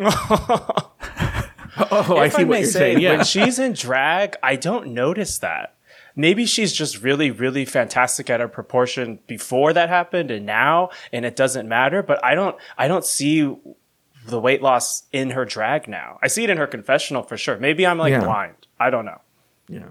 [1.90, 3.00] Oh, I if see I what you're say, saying.
[3.00, 3.16] Yeah.
[3.16, 5.74] when she's in drag, I don't notice that.
[6.16, 11.24] Maybe she's just really, really fantastic at her proportion before that happened and now, and
[11.24, 12.02] it doesn't matter.
[12.02, 13.56] But I don't, I don't see
[14.26, 16.18] the weight loss in her drag now.
[16.22, 17.56] I see it in her confessional for sure.
[17.58, 18.24] Maybe I'm like Yeah.
[18.24, 18.54] blind.
[18.78, 19.20] I don't know.
[19.68, 19.88] yeah.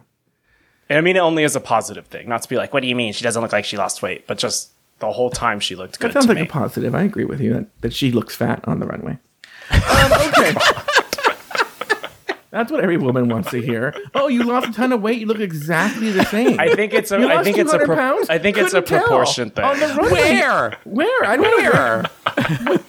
[0.89, 2.87] And I mean it only as a positive thing, not to be like, what do
[2.89, 3.13] you mean?
[3.13, 6.09] She doesn't look like she lost weight, but just the whole time she looked good
[6.09, 6.47] That sounds to like me.
[6.47, 6.95] a positive.
[6.95, 9.17] I agree with you that, that she looks fat on the runway.
[9.71, 10.53] Um, okay.
[12.51, 13.93] That's what every woman wants to hear.
[14.15, 15.19] Oh, you lost a ton of weight.
[15.19, 16.59] You look exactly the same.
[16.59, 18.29] I think it's a, You I lost think it's a, 200 pro- pounds?
[18.29, 19.07] I think it's a Couldn't tell.
[19.07, 19.65] proportion thing.
[19.65, 20.09] On the runway.
[20.11, 20.77] Where?
[20.85, 21.25] Where?
[21.25, 21.71] I don't know.
[21.71, 22.05] Where?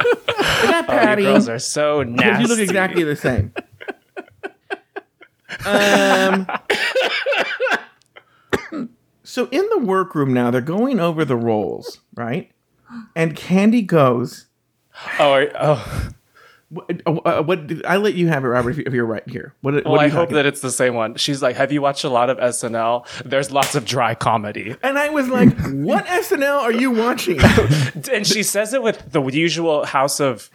[0.63, 1.23] That Oh, Patty.
[1.23, 2.43] you girls are so nasty.
[2.43, 3.53] you look exactly the same.
[5.67, 6.47] Um.
[9.23, 12.51] so in the workroom now, they're going over the roles, right?
[13.15, 14.47] And Candy goes.
[15.19, 16.09] Oh, are- oh.
[16.71, 18.71] What, uh, what did, I let you have it, Robert?
[18.71, 19.75] If, you, if you're right here, what?
[19.75, 21.17] Well, what I you hope that it's the same one.
[21.17, 23.07] She's like, "Have you watched a lot of SNL?
[23.25, 27.41] There's lots of dry comedy." And I was like, "What SNL are you watching?"
[28.13, 30.49] and she says it with the usual House of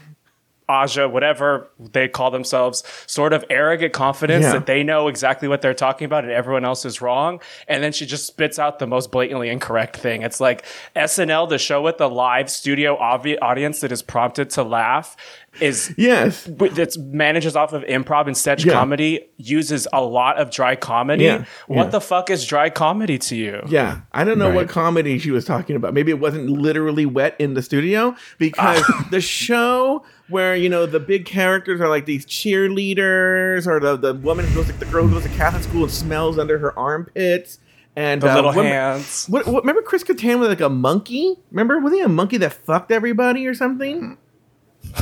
[0.68, 4.54] Aja, whatever they call themselves, sort of arrogant confidence Yeah.
[4.54, 7.40] that they know exactly what they're talking about and everyone else is wrong.
[7.68, 10.24] And then she just spits out the most blatantly incorrect thing.
[10.24, 14.64] It's like SNL, the show with the live studio obvi- audience that is prompted to
[14.64, 15.16] laugh,
[15.62, 16.44] is Yes.
[16.46, 18.74] that manages off of improv and sketch Yeah.
[18.74, 21.24] comedy uses a lot of dry comedy.
[21.26, 21.90] Yeah, What yeah.
[21.90, 23.62] the fuck is dry comedy to you?
[23.68, 25.94] Yeah, I don't know what comedy she was talking about.
[25.94, 31.00] Maybe it wasn't literally wet in the studio because the show where you know the
[31.00, 35.08] big characters are like these cheerleaders, or the the woman who goes like the girl
[35.08, 37.60] who goes to Catholic school and smells under her armpits,
[37.96, 39.28] and The uh, little what- hands.
[39.30, 39.64] What, what?
[39.64, 41.36] Remember Chris Kattan was like a monkey?
[41.52, 44.18] Remember was he a monkey that fucked everybody or something?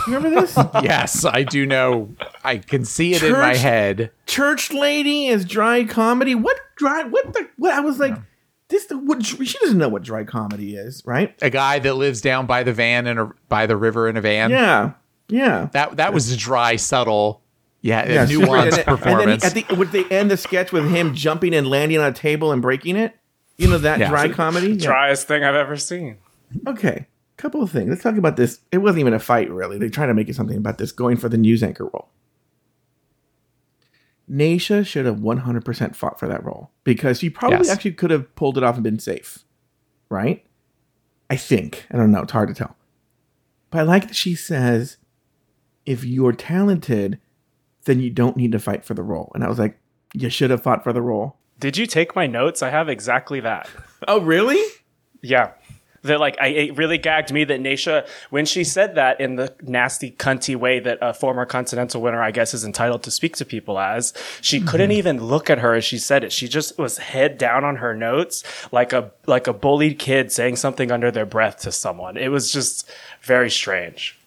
[0.07, 0.55] You Remember this?
[0.83, 2.13] yes, I do know.
[2.43, 4.11] I can see it in my head.
[4.25, 6.35] Church lady is dry comedy.
[6.35, 7.03] What dry?
[7.03, 7.47] What the?
[7.57, 8.15] What I was like.
[8.69, 11.35] This what she doesn't know what dry comedy is, right?
[11.43, 14.49] A guy that lives down by the van and by the river in a van.
[14.49, 14.93] Yeah,
[15.27, 15.69] yeah.
[15.73, 17.41] That that was dry, subtle,
[17.81, 19.43] yeah, Yeah, a super- nuanced and then- performance.
[19.43, 21.99] And then he- at the would they end the sketch with him jumping and landing
[21.99, 23.15] on a table and breaking it?
[23.57, 24.09] You know that Yeah.
[24.09, 24.71] dry comedy.
[24.71, 24.85] Yeah.
[24.87, 26.17] Driest thing I've ever seen.
[26.65, 27.05] Okay,
[27.43, 27.89] couple of things.
[27.89, 28.59] Let's talk about this.
[28.71, 29.77] It wasn't even a fight, really.
[29.77, 32.09] They tried to make it something about this going for the news anchor role.
[34.29, 37.69] Naysha should have 100% fought for that role because she probably Yes.
[37.69, 39.39] actually could have pulled it off and been safe,
[40.09, 40.45] right?
[41.29, 41.85] I think.
[41.91, 42.21] I don't know.
[42.21, 42.75] It's hard to tell.
[43.69, 44.97] But I like that she says,
[45.85, 47.19] if you're talented,
[47.85, 49.31] then you don't need to fight for the role.
[49.35, 49.77] And I was like,
[50.13, 51.37] you should have fought for the role.
[51.59, 52.63] Did you take my notes?
[52.63, 53.69] I have exactly that.
[54.07, 54.61] Oh, really?
[55.21, 55.51] Yeah.
[56.03, 59.53] That like I it really gagged me that Naysha when she said that in the
[59.61, 63.45] nasty cunty way that a former continental winner I guess is entitled to speak to
[63.45, 64.67] people as she mm-hmm.
[64.67, 66.31] couldn't even look at her as she said it.
[66.31, 70.57] She just was head down on her notes like a like a bullied kid saying
[70.57, 72.17] something under their breath to someone.
[72.17, 72.89] It was just
[73.21, 74.19] very strange.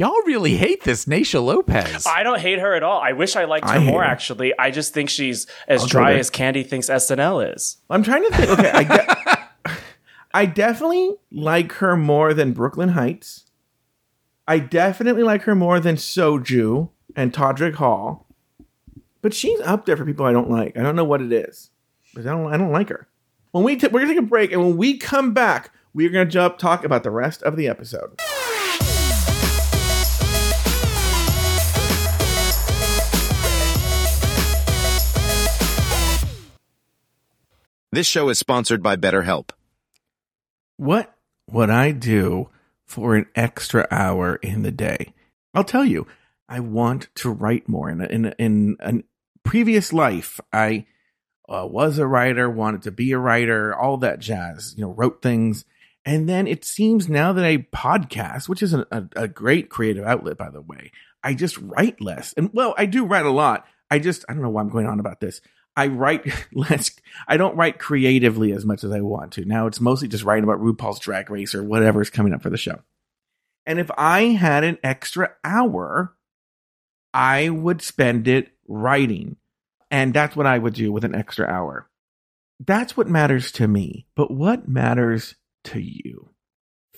[0.00, 2.06] Y'all really hate this Naysha Lopez.
[2.06, 3.00] I don't hate her at all.
[3.02, 4.08] I wish I liked her I more her.
[4.08, 4.58] actually.
[4.58, 7.76] I just think she's as I'll dry as Candy thinks SNL is.
[7.90, 8.50] I'm trying to think.
[8.50, 9.39] Okay, I, de-
[10.32, 13.46] I definitely like her more than Brooklyn Hytes.
[14.46, 18.26] I definitely like her more than Soju and Todrick Hall.
[19.22, 20.76] But she's up there for people I don't like.
[20.76, 21.70] I don't know what it is,
[22.14, 22.52] but I don't.
[22.52, 23.08] I don't like her.
[23.50, 26.24] When we t- we're gonna take a break, and when we come back, we're gonna
[26.24, 28.20] jump talk about the rest of the episode.
[37.92, 39.50] This show is sponsored by BetterHelp.
[40.80, 41.14] What
[41.46, 42.48] would I do
[42.86, 45.12] for an extra hour in the day?
[45.52, 46.06] I'll tell you,
[46.48, 47.90] I want to write more.
[47.90, 48.94] In a, in a, in a
[49.44, 50.86] previous life, I
[51.46, 54.72] uh, was a writer, wanted to be a writer, all that jazz.
[54.74, 55.66] You know, wrote things,
[56.06, 60.06] and then it seems now that I podcast, which is a, a, a great creative
[60.06, 62.32] outlet, by the way, I just write less.
[62.38, 63.66] And well, I do write a lot.
[63.90, 65.42] I just I don't know why I'm going on about this.
[65.76, 66.90] I write less.
[67.26, 69.44] I don't write creatively as much as I want to.
[69.44, 72.50] Now it's mostly just writing about RuPaul's Drag Race or whatever is coming up for
[72.50, 72.80] the show.
[73.66, 76.14] And if I had an extra hour,
[77.12, 79.36] I would spend it writing.
[79.90, 81.88] And that's what I would do with an extra hour.
[82.64, 84.06] That's what matters to me.
[84.14, 86.30] But what matters to you?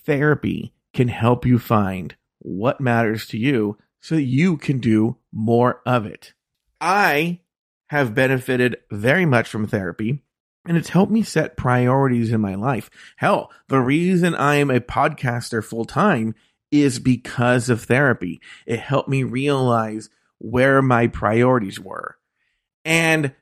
[0.04, 5.80] Therapy can help you find what matters to you so that you can do more
[5.86, 6.34] of it.
[6.80, 7.40] I
[7.92, 10.22] have benefited very much from therapy
[10.66, 12.88] and it's helped me set priorities in my life.
[13.16, 16.34] Hell, the reason I am a podcaster full time
[16.70, 18.40] is because of therapy.
[18.64, 22.16] It helped me realize where my priorities were.
[22.82, 23.34] And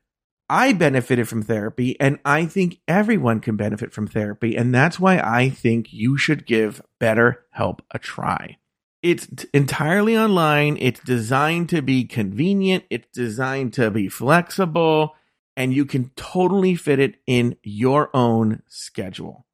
[0.48, 4.56] I benefited from therapy, and I think everyone can benefit from therapy.
[4.56, 8.56] And that's why I think you should give BetterHelp a try.
[9.02, 10.76] It's entirely online.
[10.78, 12.84] It's designed to be convenient.
[12.90, 15.16] It's designed to be flexible,
[15.56, 19.46] and you can totally fit it in your own schedule.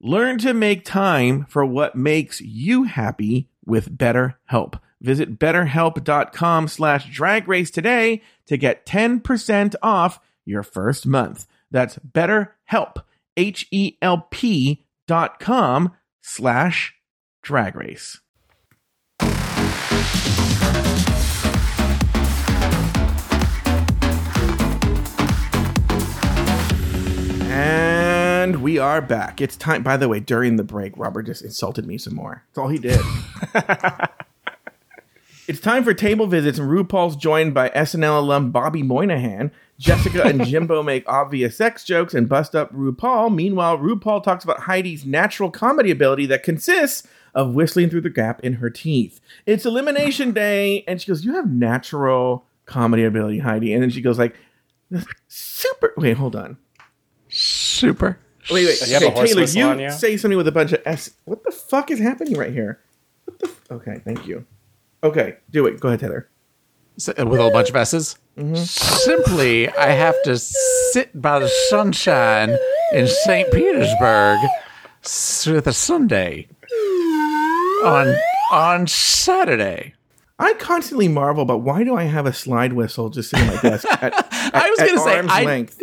[0.00, 4.80] Learn to make time for what makes you happy with BetterHelp.
[5.00, 11.46] Visit betterhelp.com slash drag race today to get 10% off your first month.
[11.70, 13.02] That's betterhelp,
[13.36, 16.94] H-E-L-P dot com slash
[17.42, 18.20] drag race.
[27.54, 29.42] And we are back.
[29.42, 29.82] It's time.
[29.82, 32.42] By the way, during the break, Robert just insulted me some more.
[32.48, 32.98] That's all he did.
[35.46, 39.52] it's time for table visits, and RuPaul's joined by SNL alum Bobby Moynihan.
[39.78, 43.34] Jessica and Jimbo make obvious sex jokes and bust up RuPaul.
[43.34, 48.40] Meanwhile, RuPaul talks about Heidi's natural comedy ability that consists of whistling through the gap
[48.40, 49.20] in her teeth.
[49.44, 54.00] It's elimination day, and she goes, "You have natural comedy ability, Heidi." And then she
[54.00, 54.36] goes like,
[55.28, 56.56] "Super." Wait, hold on.
[57.82, 58.18] Super.
[58.50, 58.78] Wait, wait.
[58.80, 59.90] Do you have a Okay, horse Taylor, you on you?
[59.90, 61.10] say something with a bunch of S.
[61.24, 62.80] What the fuck is happening right here?
[63.24, 63.46] What the?
[63.48, 64.44] F- okay, thank you.
[65.04, 65.78] Okay, do it.
[65.80, 66.28] Go ahead, Taylor.
[66.96, 68.16] S- uh, with a bunch of S's.
[68.38, 68.54] Mm-hmm.
[68.56, 72.56] Simply, I have to sit by the sunshine
[72.92, 73.50] in St.
[73.52, 74.38] Petersburg
[75.46, 76.48] with a Sunday
[77.84, 78.14] on
[78.52, 79.94] on Saturday.
[80.38, 83.60] I constantly marvel about why do I have a slide whistle just sitting on my
[83.60, 84.12] desk at,
[84.54, 85.81] I was gonna say, arm's I- length.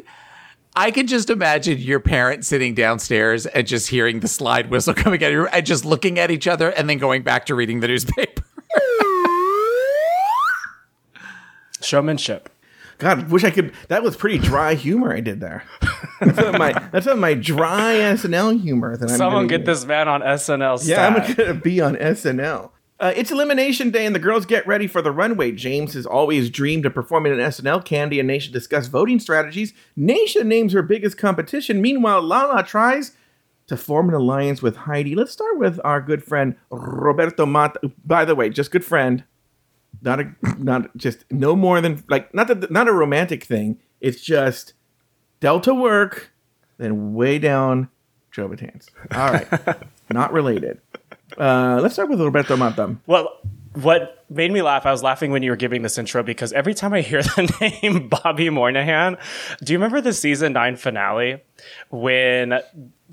[0.80, 5.22] I could just imagine your parents sitting downstairs and just hearing the slide whistle coming
[5.22, 7.82] out of your and just looking at each other and then going back to reading
[7.82, 8.44] the newspaper.
[11.82, 12.48] Showmanship.
[12.98, 13.74] God, wish I could.
[13.90, 15.66] That was pretty dry humor I did there.
[16.22, 19.18] That's some my that's some my dry SNL humor that I'm.
[19.18, 19.82] Someone get use.
[19.82, 20.88] this man on SNL.
[20.88, 22.72] Yeah, I'm gonna be on SNL.
[23.00, 25.54] Uh, it's Elimination Day, and the girls get ready for the runway.
[25.54, 27.84] Jaymes has always dreamed of performing in SNL.
[27.86, 29.74] Candy and Naysha discuss voting strategies.
[29.98, 31.82] Naysha names her biggest competition.
[31.82, 33.14] Meanwhile, Lala tries
[33.68, 35.16] to form an alliance with Heidi.
[35.16, 37.80] Let's start with our good friend Roberto Mata.
[38.06, 39.24] By the way, just good friend.
[40.02, 43.80] Not a not just no more than like not that not a romantic thing.
[44.02, 44.74] It's just
[45.40, 46.32] Delta work,
[46.78, 47.90] then way down
[48.32, 48.90] Joe Betance.
[49.12, 49.48] All right,
[50.10, 50.82] not related.
[51.38, 52.96] Uh, let's start with Roberto Mata.
[53.08, 53.38] Well,
[53.74, 56.74] what made me laugh, I was laughing when you were giving this intro because every
[56.74, 59.18] time I hear the name Bobby Moynihan,
[59.64, 61.42] do you remember the season nine finale
[61.90, 62.60] when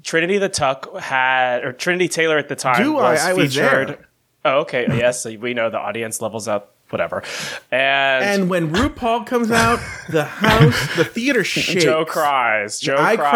[0.03, 3.13] Trinity the Tuck had, or Trinity Taylor at the time Do I?
[3.13, 3.89] was I was featured?
[3.89, 4.09] there.
[4.45, 4.87] Oh, okay.
[4.89, 7.23] yes, we know the audience levels up, whatever.
[7.71, 11.83] And, And when RuPaul comes out, the house, the theater shakes.
[11.83, 12.79] Joe cries.
[12.81, 13.29] Joe I cries.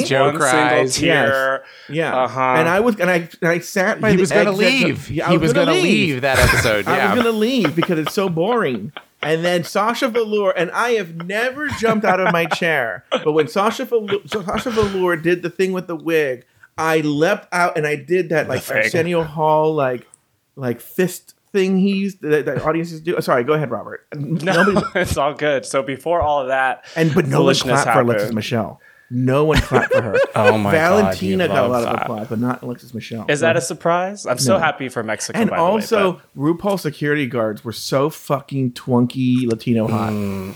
[0.00, 0.04] cry.
[0.04, 1.64] Joe one cries, Single tear.
[1.88, 2.40] Yeah, Uh-huh.
[2.40, 4.10] and I was, and I, and I sat by.
[4.10, 5.10] he the was gonna exit to- leave.
[5.10, 6.20] Yeah, he was gonna gonna leave.
[6.22, 6.86] that episode.
[6.88, 7.14] I Yeah.
[7.14, 8.92] was gonna leave because it's so boring.
[9.20, 13.48] And then Sasha Velour, and I have never jumped out of my chair, but when
[13.48, 16.44] Sasha Velour, Sasha Velour did the thing with the wig,
[16.76, 18.76] I leapt out and I did that like thing.
[18.76, 20.06] Arsenio Hall like
[20.54, 23.20] like fist thing he used that, that audiences do.
[23.20, 24.06] Sorry, go ahead, Robert.
[24.14, 25.64] No, Nobody, it's all good.
[25.64, 28.32] So before all of that, and but no one clapped for Alexis.
[28.32, 28.80] Michelle.
[29.10, 30.16] No one clapped for her.
[30.36, 32.02] Oh my God, Valentina you got a lot of that.
[32.02, 33.24] applause, but not Alexis Michelle.
[33.28, 34.26] Is that a surprise?
[34.26, 35.38] I'm so happy for Mexico.
[35.38, 40.12] and by the way, also but- RuPaul security guards were so fucking twunky Latino hot.
[40.12, 40.54] Mm.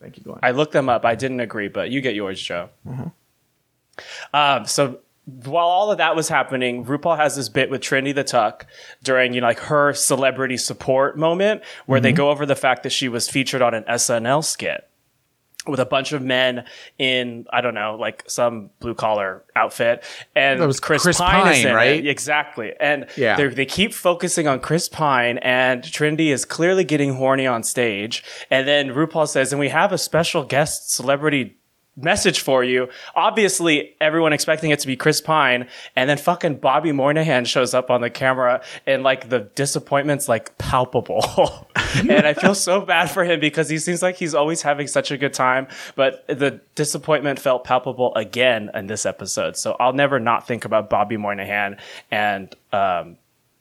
[0.00, 0.38] Thank you, go on.
[0.42, 1.04] I looked them up.
[1.04, 2.70] I didn't agree, but you get yours, Joe.
[2.86, 3.08] Mm-hmm.
[4.32, 5.00] Um, so
[5.44, 8.66] while all of that was happening, RuPaul has this bit with Trinity the Tuck
[9.02, 12.02] during you know like her celebrity support moment where Mm-hmm.
[12.04, 14.88] they go over the fact that she was featured on an SNL skit
[15.66, 16.64] with a bunch of men
[16.98, 20.02] in I don't know like some blue collar outfit
[20.34, 21.74] and That was Chris, Chris Pine, is Pine, in it.
[21.74, 22.06] right?
[22.06, 23.36] exactly and Yeah.
[23.36, 28.24] they they keep focusing on Chris Pine and Trinity is clearly getting horny on stage
[28.50, 31.57] and then RuPaul says and we have a special guest celebrity
[32.02, 32.88] message for you.
[33.14, 37.90] Obviously, everyone expecting it to be Chris Pine, and then fucking Bobby Moynihan shows up
[37.90, 41.68] on the camera, and like the disappointment's like palpable.
[41.96, 45.10] and I feel so bad for him because he seems like he's always having such
[45.10, 49.56] a good time, but the disappointment felt palpable again in this episode.
[49.56, 51.76] So I'll never not think about Bobby Moynihan
[52.10, 53.16] and um,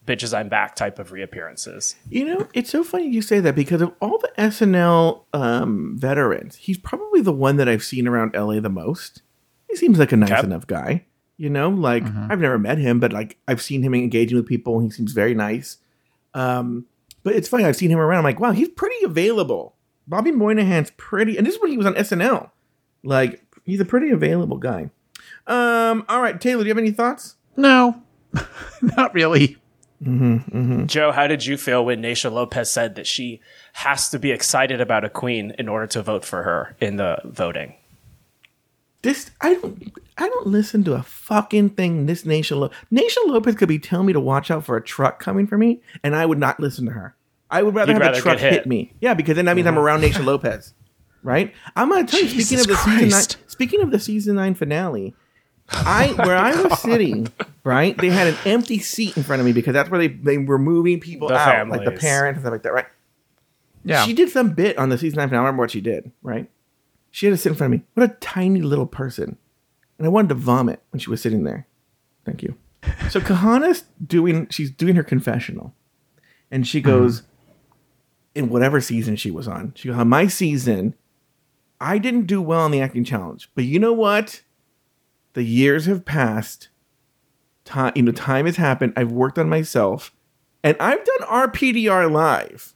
[0.07, 1.95] bitches I'm back type of reappearances.
[2.09, 6.55] You know, it's so funny you say that because of all the SNL um, veterans,
[6.55, 9.21] he's probably the one that I've seen around LA the most.
[9.69, 10.43] He seems like a nice Okay.
[10.43, 11.05] enough guy.
[11.37, 12.31] You know, like Mm-hmm.
[12.31, 14.79] I've never met him, but like I've seen him engaging with people.
[14.79, 15.77] and He seems very nice.
[16.33, 16.85] Um,
[17.23, 18.19] but it's funny, I've seen him around.
[18.19, 19.75] I'm like, wow, he's pretty available.
[20.07, 22.51] Bobby Moynihan's pretty, and this is when he was on SNL.
[23.03, 24.89] Like, he's a pretty available guy.
[25.45, 27.35] Um, all right, Taylor, do you have any thoughts?
[27.57, 28.01] no,
[28.81, 29.57] not really.
[30.01, 33.41] Joe, how did you feel when Naysha Lopez said that she
[33.73, 37.19] has to be excited about a queen in order to vote for her in the
[37.25, 37.73] voting?
[39.01, 43.55] This I don't I don't listen to a fucking thing this Naysha Lo- Naysha Lopez
[43.55, 46.25] could be telling me to watch out for a truck coming for me, and I
[46.25, 47.15] would not listen to her.
[47.49, 48.53] I would rather You'd have rather a truck hit.
[48.53, 48.67] hit.
[48.67, 48.93] me.
[48.99, 49.83] Yeah, because then that means I'm mm-hmm.
[49.83, 50.73] around Naysha Lopez.
[51.23, 51.53] Right?
[51.75, 55.15] I'm gonna tell you, speaking of the season nine speaking of the season nine finale,
[55.69, 57.31] I oh where I was sitting,
[57.63, 60.37] right, they had an empty seat in front of me because that's where they, they
[60.37, 62.01] were moving people The out, like the families.
[62.01, 62.85] parents and stuff like that, right?
[63.83, 65.39] Yeah, She did some bit on the season nine finale.
[65.39, 66.49] I don't remember what she did, right?
[67.11, 67.85] She had to sit in front of me.
[67.93, 69.37] What a tiny little person.
[69.97, 71.67] And I wanted to vomit when she was sitting there.
[72.25, 72.55] Thank you.
[73.09, 75.73] So Kahanna's doing she's doing her confessional.
[76.51, 76.89] And she mm-hmm.
[76.89, 77.23] goes,
[78.35, 80.93] in whatever season she was on, she goes, on my season,
[81.81, 83.49] I didn't do well on the acting challenge.
[83.55, 84.43] But you know what?
[85.37, 86.69] The years have passed.
[87.63, 88.93] Time, you know, time has happened.
[88.95, 90.11] I've worked on myself.
[90.63, 92.73] And I've done RPDR live.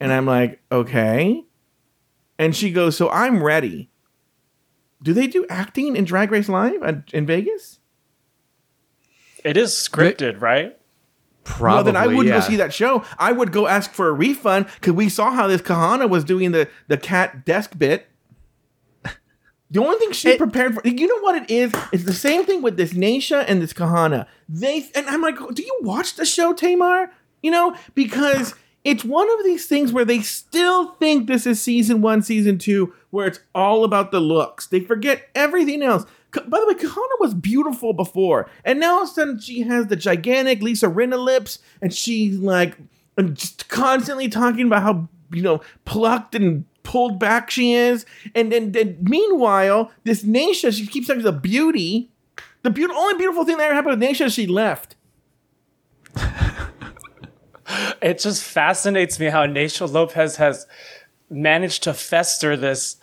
[0.00, 1.44] And I'm like, okay.
[2.38, 3.90] And she goes, so I'm ready.
[5.02, 7.80] Do they do acting in Drag Race Live in Vegas?
[9.44, 10.74] It is scripted, right?
[11.44, 11.74] Probably.
[11.74, 12.40] well, then I wouldn't yeah.
[12.40, 13.04] go see that show.
[13.18, 16.52] I would go ask for a refund because we saw how this Kahanna was doing
[16.52, 18.06] the the cat desk bit.
[19.70, 21.72] The only thing she prepared for, you know what it is?
[21.92, 24.26] It's the same thing with this Naysha and this Kahanna.
[24.48, 27.10] They and I'm like, do you watch the show, Tamar?
[27.42, 28.54] You know, because
[28.84, 32.94] it's one of these things where they still think this is season one, season two,
[33.10, 34.66] where it's all about the looks.
[34.66, 36.06] They forget everything else.
[36.32, 39.86] By the way, Kahanna was beautiful before, and now all of a sudden she has
[39.86, 42.76] the gigantic Lisa Rinna lips, and she's like
[43.18, 48.50] and just constantly talking about how you know plucked and pulled back she is, and
[48.50, 52.10] then then meanwhile this Naysha she keeps talking the beauty.
[52.62, 54.96] The beauty, only beautiful thing that ever happened with Naysha is she left.
[58.00, 60.66] It just fascinates me how Naysha Lopez has
[61.28, 62.96] managed to fester this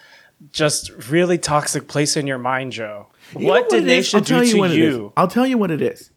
[0.52, 3.08] just really toxic place in your mind, Joe.
[3.38, 3.84] You what did?
[3.84, 5.14] Naysha do you to you?
[5.16, 6.10] I'll tell you what it is.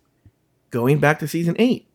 [0.70, 1.86] Going back to season eight,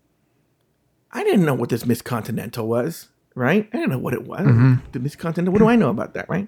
[1.12, 3.70] I didn't know what this Miss Continental was, right?
[3.74, 4.46] I don't know what it was.
[4.92, 5.52] The Miss Continental.
[5.54, 6.48] What do I know about that, right?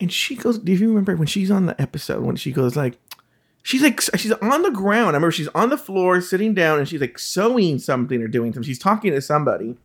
[0.00, 0.58] And she goes.
[0.58, 2.98] Do you remember when she's on the episode when she goes like,
[3.62, 5.10] she's like she's on the ground.
[5.10, 8.52] I remember she's on the floor sitting down and she's like sewing something or doing
[8.52, 8.66] something.
[8.66, 9.76] She's talking to somebody.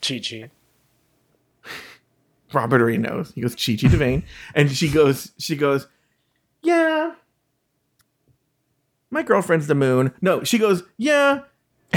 [0.00, 0.50] Chi Chi.
[2.52, 3.32] Robert already knows.
[3.34, 4.22] He goes, Chi Chi DeVayne.
[4.54, 5.88] and she goes, she goes,
[6.62, 7.14] yeah.
[9.10, 10.12] My girlfriend's the moon.
[10.20, 11.40] No, she goes, yeah.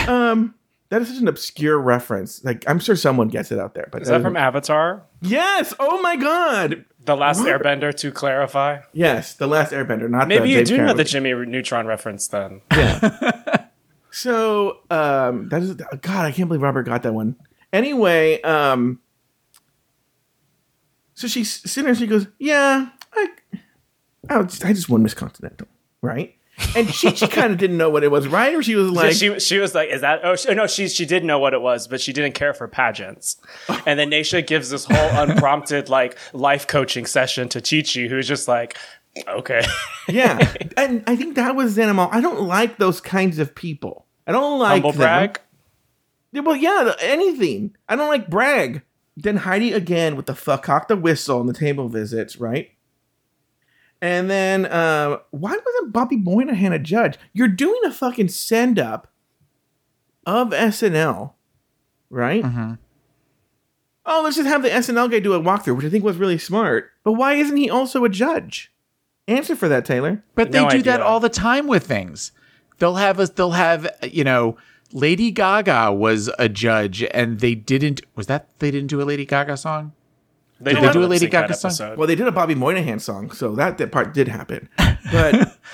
[0.08, 0.56] Um,
[0.90, 2.44] that is such an obscure reference.
[2.44, 3.88] Like, I'm sure someone gets it out there.
[3.92, 5.04] But Is that from Avatar?
[5.22, 5.74] Yes.
[5.80, 6.86] Oh my God.
[7.06, 7.48] The Last What?
[7.62, 8.82] Airbender, to clarify.
[8.94, 12.62] Yes, the last Airbender, not Maybe you do know the Jimmy Neutron reference then.
[12.72, 13.66] Yeah.
[14.12, 16.26] so, um, that is God.
[16.26, 17.36] I can't believe Robert got that one.
[17.72, 19.00] Anyway, um,
[21.14, 21.96] so she's sitting there.
[21.96, 23.28] She goes, "Yeah, I,
[24.30, 25.68] I, just, I just won Miss Continental,
[26.02, 26.36] right?"
[26.76, 28.54] And she, she kind of didn't know what it was, right?
[28.54, 31.06] Or she was like, she she was like, "Is that?" Oh she, no, she she
[31.06, 33.38] did know what it was, but she didn't care for pageants.
[33.86, 38.28] And then Naysha gives this whole unprompted like life coaching session to Chi Chi, who's
[38.28, 38.78] just like,
[39.28, 39.64] "Okay,
[40.08, 42.10] "Yeah," and I think that was Xenomol.
[42.12, 44.06] I don't like those kinds of people.
[44.28, 45.00] I don't like humble them.
[45.00, 45.40] brag."
[46.34, 47.76] Well, yeah, anything.
[47.88, 48.84] I don't like brag.
[49.18, 52.70] Then Heidi again with the fuck cock the whistle and the table visits, right?
[54.02, 57.18] And then uh, why wasn't Bobby Moynihan a judge?
[57.34, 59.08] You're doing a fucking send up
[60.26, 61.34] of SNL,
[62.10, 62.44] right?
[64.06, 66.38] Oh, let's just have the SNL guy do a walkthrough, which I think was really
[66.38, 66.92] smart.
[67.04, 68.72] But why isn't he also a judge?
[69.28, 70.24] Answer for that, Taylor.
[70.34, 72.32] But they No do that all the time with things.
[72.80, 73.30] They'll have us.
[73.30, 74.58] They'll have you know.
[74.92, 78.02] Lady Gaga was a judge, and they didn't.
[78.16, 79.94] Was that they didn't do a Lady Gaga song?
[80.62, 81.70] They Did did they do a Lady Gaga song?
[81.70, 81.98] episode.
[81.98, 84.68] Well, they did a Bobby Moynihan song, so that, that part did happen.
[85.12, 85.58] But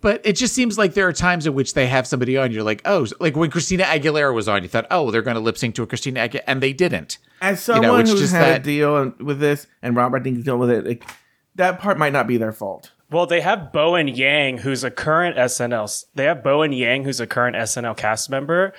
[0.00, 2.50] But it just seems like there are times in which they have somebody on.
[2.50, 5.40] You're like, oh, like when Christina Aguilera was on, you thought, oh, they're going to
[5.40, 7.18] lip sync to a Christina Aguilera, and they didn't.
[7.40, 10.24] As You know, someone it's who's just had that- a deal with this, and Robert
[10.24, 11.04] thinks deal with it, like,
[11.54, 12.90] that part might not be their fault.
[13.12, 16.06] Well, they have Bowen Yang, who's a current SNL.
[16.16, 18.72] They have Bowen Yang, who's a current SNL cast member,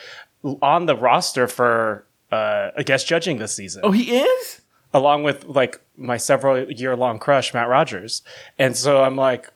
[0.62, 4.62] on the roster for uh, a guest judging this season, Oh, he is.
[4.94, 8.22] Along with like my several year long crush Matt Rogers.
[8.60, 9.50] And so I'm like,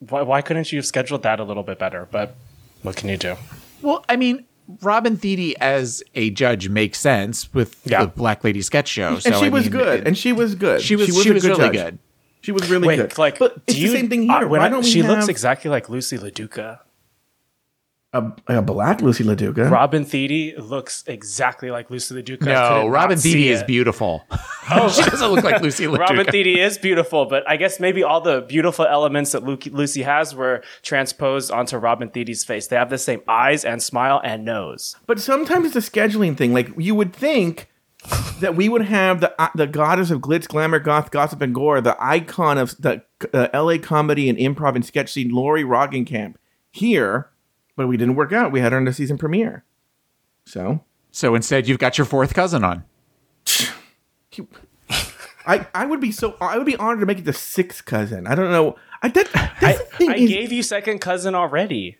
[0.00, 2.08] why, why couldn't you have scheduled that a little bit better?
[2.10, 2.34] But
[2.82, 3.36] what can you do?
[3.82, 4.44] Well, I mean,
[4.82, 8.02] Robin Thede as a judge makes sense with Yeah.
[8.02, 9.18] the Black Lady sketch show.
[9.18, 10.00] So and she I was mean, good.
[10.00, 10.80] it- and she was good.
[10.80, 11.84] she was she a was, good really judge.
[11.84, 11.98] good.
[12.40, 13.18] She was really Wait, good.
[13.18, 14.48] like, but it's do you, the same thing uh, here.
[14.48, 16.80] when Why I- don't we she have looks exactly like Lucy LaDuca.
[18.14, 19.70] A, a black Lucy LaDuca?
[19.70, 22.46] Robin Thede looks exactly like Lucy LaDuca.
[22.48, 23.66] I No, Robin not Thede is it.
[23.66, 24.24] beautiful.
[24.70, 25.98] Oh, she doesn't look like Lucy LaDuca.
[25.98, 30.00] Robin Thede is beautiful, but I guess maybe all the beautiful elements that Lu- Lucy
[30.02, 32.68] has were transposed onto Robin Thede's face.
[32.68, 34.96] They have the same eyes and smile and nose.
[35.06, 36.54] But sometimes it's a scheduling thing.
[36.54, 37.68] Like you would think
[38.40, 41.82] that we would have the uh, the goddess of glitz, glamour, goth, gossip, and gore,
[41.82, 43.02] the icon of the
[43.34, 43.78] uh, L.A.
[43.78, 46.36] comedy and improv and sketch scene, Lori Roggenkamp,
[46.70, 47.28] here,
[47.76, 48.52] but we didn't work out.
[48.52, 49.64] We had her in the season premiere.
[50.46, 52.84] So So instead, you've got your fourth cousin on.
[54.30, 54.46] he-
[55.46, 58.26] I I would be so I would be honored to make it the sixth cousin.
[58.26, 58.76] I don't know.
[59.02, 61.98] I that, that's the thing I is- gave you second cousin already.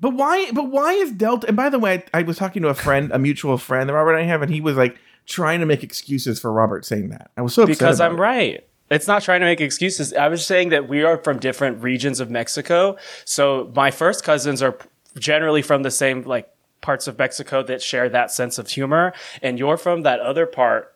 [0.00, 0.50] But why?
[0.52, 1.48] But why is Delta?
[1.48, 4.12] And by the way, I was talking to a friend, a mutual friend that Robert
[4.14, 4.96] and I have, and he was like
[5.26, 7.30] trying to make excuses for Robert saying that.
[7.36, 8.20] I was so upset Because about I'm it.
[8.20, 8.67] right.
[8.90, 10.12] It's not trying to make excuses.
[10.12, 12.96] I was saying that we are from different regions of Mexico.
[13.24, 14.78] So my first cousins are
[15.18, 16.48] generally from the same like
[16.80, 19.12] parts of Mexico that share that sense of humor,
[19.42, 20.94] and you're from that other part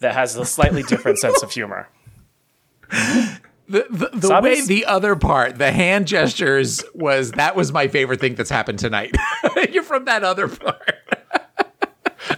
[0.00, 1.88] that has a slightly different sense of humor.
[3.68, 7.88] The the, the Sabes- way the other part, the hand gestures, was that was my
[7.88, 9.16] favorite thing that's happened tonight.
[9.70, 10.96] You're from that other part.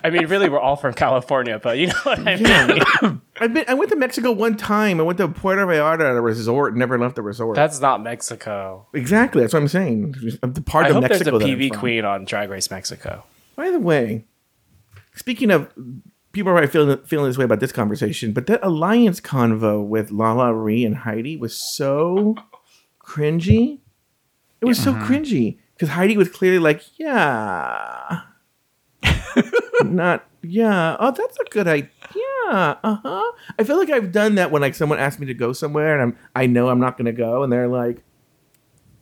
[0.05, 2.47] I mean, really, we're all from California, but you know what I mean.
[2.47, 3.17] Yeah.
[3.41, 3.65] I've been.
[3.67, 5.01] I went to Mexico one time.
[5.01, 6.77] I went to Puerto Vallarta at a resort.
[6.77, 7.57] Never left the resort.
[7.57, 8.87] That's not Mexico.
[8.93, 9.41] exactly.
[9.41, 10.15] That's what I'm saying.
[10.43, 11.31] The part I of hope Mexico.
[11.31, 11.81] there's a that I'm PV from.
[11.81, 13.25] queen on Drag Race Mexico.
[13.57, 14.27] By the way,
[15.15, 15.73] speaking of
[16.33, 20.11] people are probably feeling feeling this way about this conversation, but that alliance convo with
[20.11, 22.37] LaLa Ri and Heidi was so
[23.03, 23.79] cringy.
[24.61, 25.13] It was so mm-hmm.
[25.13, 28.21] cringy because Heidi was clearly like, "Yeah,
[29.83, 30.97] not yeah.
[31.01, 31.89] Oh, that's a good idea.
[32.47, 35.53] Uh huh." I feel like I've done that when like someone asks me to go
[35.53, 38.03] somewhere and I'm I know I'm not going to go, and they're like.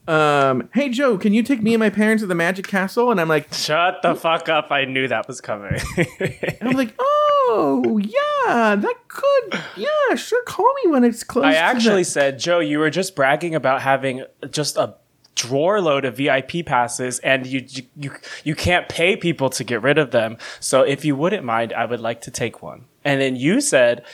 [0.09, 3.12] Um, hey Joe, can you take me and my parents to the Magic Castle?
[3.12, 4.73] And I'm like, Shut the fuck up!
[4.73, 5.81] I knew that was coming.
[5.97, 10.43] And I'm like, oh yeah, that could, yeah, sure.
[10.43, 11.45] Call me when it's close.
[11.45, 14.97] I actually said, Joe, you were just bragging about having just a
[15.35, 17.66] drawer load of VIP passes, and you
[17.97, 18.12] you
[18.45, 20.37] you can't pay people to get rid of them.
[20.61, 22.85] So if you wouldn't mind, I would like to take one.
[23.05, 24.05] And then you said,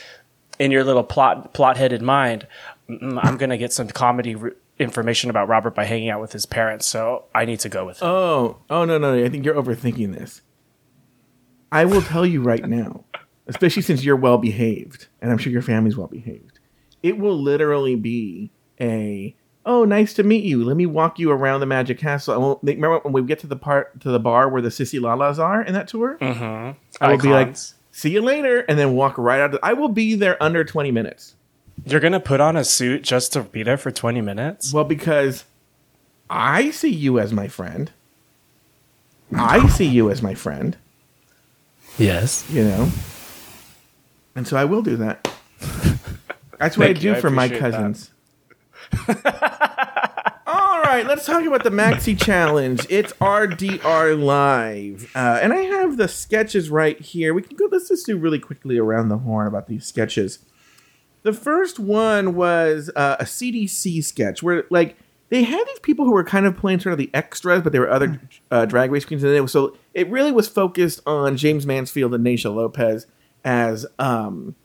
[0.57, 2.47] in your little plot plot headed mind,
[2.89, 4.35] "Mm, I'm gonna get some comedy.
[4.35, 7.85] Re- information about Robert by hanging out with his parents so I need to go
[7.85, 8.01] with.
[8.01, 9.25] Oh, oh no, no, no.
[9.25, 10.41] I think you're overthinking this.
[11.71, 13.03] I will tell you right now,
[13.45, 16.59] especially since you're well behaved, and I'm sure your family's well behaved.
[17.03, 19.35] It will literally be a
[19.69, 20.63] oh, nice to meet you.
[20.63, 22.33] Let me walk you around the Magic Castle.
[22.33, 24.99] I won't remember when we get to the part to the bar where the Sissy
[24.99, 26.17] Lalas are in that tour.
[26.19, 26.77] Mm-hmm.
[26.99, 27.55] I will be like,
[27.91, 29.53] see you later, and then walk right out.
[29.53, 31.35] Of, I will be there under 20 minutes.
[31.85, 34.73] You're gonna put on a suit just to be there for 20 minutes?
[34.73, 35.45] Well, because
[36.29, 37.91] I see you as my friend.
[39.31, 40.75] I see you as my friend,
[41.99, 42.49] Yes.
[42.49, 42.89] you know.
[44.35, 45.31] And so I will do that.
[46.57, 48.07] That's what I do you, I for my cousins.
[48.07, 48.18] that.
[50.47, 52.85] All right, let's talk about the Maxi Challenge.
[52.89, 55.11] It's RDR Live.
[55.15, 57.33] Uh, and I have the sketches right here.
[57.33, 60.39] We can go, let's just do really quickly around the horn about these sketches.
[61.21, 64.97] The first one was uh, a CDC sketch where, like,
[65.29, 67.79] they had these people who were kind of playing sort of the extras, but they
[67.79, 68.19] were other
[68.49, 69.23] uh, drag race queens.
[69.23, 73.05] And it was, so it really was focused on Jaymes Mansfield and Naysha Lopez
[73.43, 74.55] as um,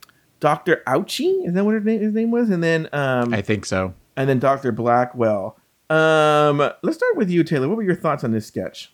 [0.40, 0.82] Dr.
[0.86, 1.46] Ouchie.
[1.46, 2.48] Is that what her name, his name was?
[2.50, 3.94] And then um, I think so.
[4.16, 4.72] And then Dr.
[4.72, 5.58] Blackwell.
[5.90, 7.68] Um, let's start with you, Taylor.
[7.68, 8.92] What were your thoughts on this sketch?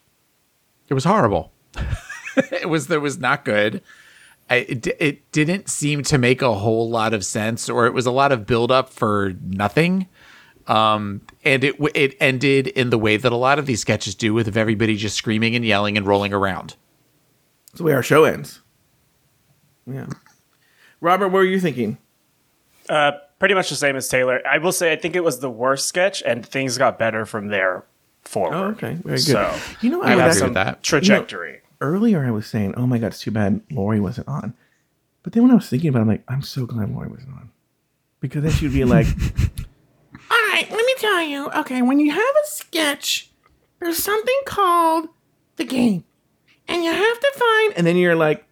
[0.89, 1.53] It was horrible.
[2.37, 3.83] it was there was not good.
[4.49, 8.07] I, it, it didn't seem to make a whole lot of sense, or it was
[8.07, 10.09] a lot of buildup for nothing.
[10.67, 14.35] Um, and it it ended in the way that a lot of these sketches do,
[14.35, 16.75] with everybody just screaming and yelling and rolling around.
[17.67, 18.61] That's the way our show ends.
[19.87, 20.07] Yeah.
[21.01, 21.99] Robert, what were you thinking?
[22.89, 24.41] Uh, pretty much the same as Taylor.
[24.49, 27.49] I will say I think it was the worst sketch, and things got better from
[27.49, 27.85] there
[28.23, 28.55] forward.
[28.57, 28.95] Oh, okay.
[29.03, 29.21] Very good.
[29.21, 30.83] So You know, I I would was agree with that.
[30.85, 31.63] trajectory.
[31.81, 34.55] earlier I was saying, oh my God, it's too bad Lori wasn't on.
[35.25, 37.33] But then when I was thinking about it, I'm like, I'm so glad Lori wasn't
[37.35, 37.51] on.
[38.21, 39.07] Because then she'd be like,
[40.31, 41.51] all right, let me tell you.
[41.51, 43.31] Okay, when you have a sketch,
[43.81, 45.09] there's something called
[45.57, 46.05] the game.
[46.69, 47.73] And you have to find.
[47.77, 48.45] And then you're like,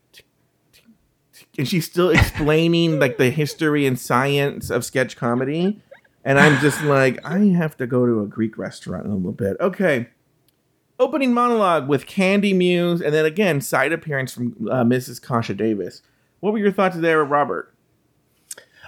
[1.58, 5.82] and she's still explaining like the history and science of sketch comedy.
[6.24, 9.32] And I'm just like, I have to go to a Greek restaurant in a little
[9.32, 9.56] bit.
[9.60, 10.08] Okay.
[11.00, 15.22] Opening monologue with Candy Muse, and then again, side appearance from uh, Mrs.
[15.22, 16.02] Kasha Davis.
[16.40, 17.72] What were your thoughts there, Robert?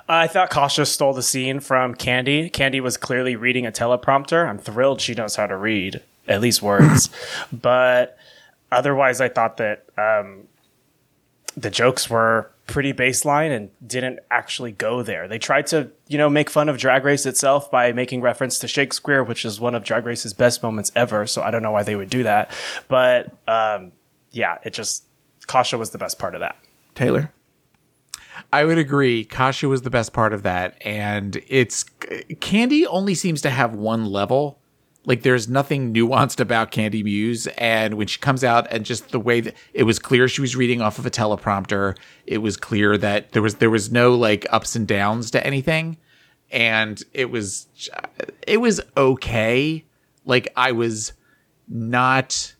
[0.08, 2.50] I thought Kasha stole the scene from Candy.
[2.50, 4.48] Candy was clearly reading a teleprompter.
[4.48, 7.10] I'm thrilled she knows how to read, at least words.
[7.52, 8.18] but
[8.72, 10.48] otherwise, I thought that um,
[11.56, 15.28] the jokes were pretty baseline and didn't actually go there.
[15.28, 18.68] They tried to, you know, make fun of Drag Race itself by making reference to
[18.68, 21.26] Shakespeare, which is one of Drag Race's best moments ever.
[21.26, 22.50] So I don't know why they would do that.
[22.88, 23.92] But um,
[24.30, 25.04] yeah, it just,
[25.46, 26.56] Kasha was the best part of that.
[26.94, 27.32] Taylor?
[28.52, 29.24] I would agree.
[29.24, 31.84] Kasha was the best part of that, and it's
[32.40, 34.59] Candy only seems to have one level.
[35.10, 39.18] Like there's nothing nuanced about Candy Muse, and when she comes out and just the
[39.18, 42.96] way that it was clear she was reading off of a teleprompter, it was clear
[42.96, 45.96] that there was there was no like ups and downs to anything,
[46.52, 47.66] and it was
[48.46, 49.84] it was okay.
[50.26, 51.12] Like I was
[51.66, 52.54] not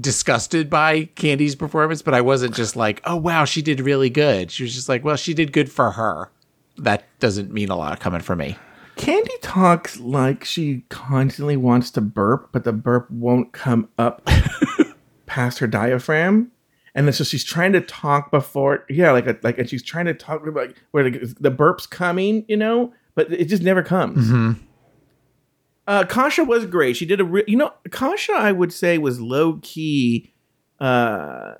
[0.00, 4.50] disgusted by Candy's performance, but I wasn't just like, oh wow, she did really good.
[4.50, 6.30] She was just like, well, she did good for her.
[6.78, 8.56] That doesn't mean a lot coming from me.
[9.00, 14.28] Candy talks like she constantly wants to burp, but the burp won't come up
[15.26, 16.52] past her diaphragm.
[16.94, 20.04] And then so she's trying to talk before, yeah, like a, like, and she's trying
[20.04, 24.26] to talk about where like, the burp's coming, you know, but it just never comes.
[24.26, 24.62] Mm-hmm.
[25.86, 26.96] Uh, Kasha was great.
[26.96, 30.34] She did a, re- you know, Kasha I would say was low key,
[30.78, 31.54] uh,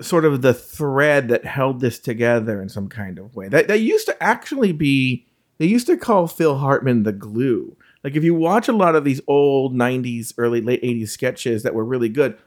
[0.00, 3.48] sort of the thread that held this together in some kind of way.
[3.48, 5.26] That that used to actually be.
[5.58, 7.76] They used to call Phil Hartman the glue.
[8.04, 11.74] Like if you watch a lot of these old '90s, early late '80s sketches that
[11.74, 12.38] were really good,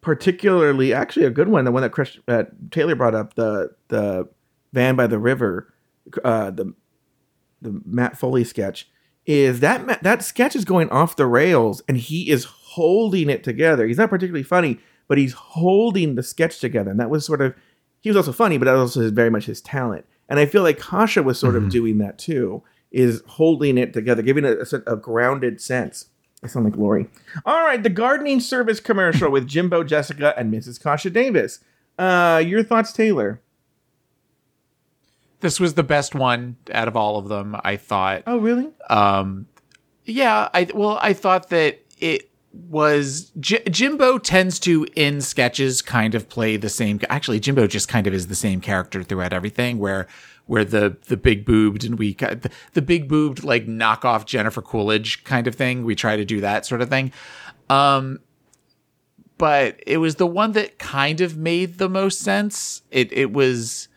[0.00, 4.28] particularly actually a good one, the one that Chris, uh, Taylor brought up, the the
[4.72, 5.72] van by the river,
[6.24, 6.74] uh, the
[7.62, 8.88] the Matt Foley sketch
[9.24, 13.86] is that that sketch is going off the rails and he is holding it together.
[13.86, 14.78] He's not particularly funny,
[15.08, 17.54] but he's holding the sketch together, and that was sort of
[18.00, 20.04] he was also funny, but that was also very much his talent.
[20.28, 24.22] And I feel like Kasha was sort of doing that too, is holding it together,
[24.22, 26.06] giving it a, sort of grounded sense.
[26.42, 27.08] I sound like Lori.
[27.44, 30.82] All right, the gardening service commercial with Jimbo, Jessica, and Mrs.
[30.82, 31.60] Kasha Davis.
[31.98, 33.40] Uh, your thoughts, Taylor?
[35.40, 38.22] This was the best one out of all of them, I thought.
[38.26, 38.70] Oh, really?
[38.88, 39.46] Um,
[40.04, 46.14] yeah, I well, I thought that it was J- Jimbo tends to in sketches kind
[46.14, 47.00] of play the same.
[47.08, 49.78] Actually, Jimbo just kind of is the same character throughout everything.
[49.78, 50.06] Where
[50.46, 55.24] where the the big boobed and we the, the big boobed like knockoff Jennifer Coolidge
[55.24, 55.84] kind of thing.
[55.84, 57.12] We try to do that sort of thing.
[57.70, 58.20] Um,
[59.38, 62.82] but it was the one that kind of made the most sense.
[62.90, 63.88] It it was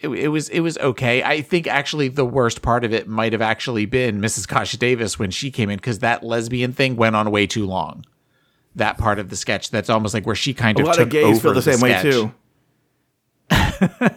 [0.00, 1.22] it, it was it was okay.
[1.22, 4.48] I think actually the worst part of it might have actually been Mrs.
[4.48, 8.04] Kasha Davis when she came in because that lesbian thing went on way too long.
[8.76, 11.04] That part of the sketch that's almost like where she kind A of lot took
[11.04, 12.32] of gays over feel the same way too.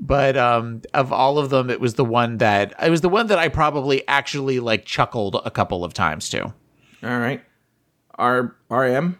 [0.00, 3.26] But um, of all of them, it was the one that it was the one
[3.28, 6.44] that I probably actually like chuckled a couple of times to.
[6.44, 7.42] All right.
[8.14, 9.18] R RM.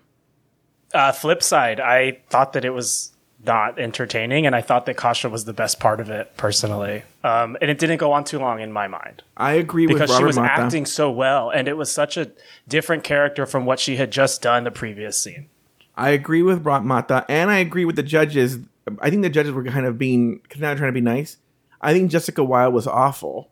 [0.94, 3.12] Uh, flip side, I thought that it was
[3.45, 7.05] not entertaining, and I thought that Kasha was the best part of it personally.
[7.22, 10.16] Um, and it didn't go on too long in my mind I agree with because
[10.16, 10.61] she was Mata.
[10.62, 12.32] acting so well, and it was such a
[12.66, 15.49] different character from what she had just done the previous scene.
[15.97, 18.59] I agree with Brock Mata, and I agree with the judges.
[19.01, 21.36] I think the judges were kind of being kind of trying to be nice.
[21.80, 23.51] I think Jessica Wilde was awful,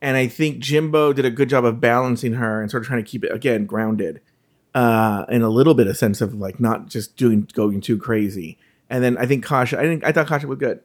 [0.00, 3.02] and I think Jimbo did a good job of balancing her and sort of trying
[3.02, 4.20] to keep it again grounded,
[4.74, 8.58] uh, in a little bit of sense of like not just doing going too crazy.
[8.90, 10.80] And then I think Kasha, I think I thought Kasha was good.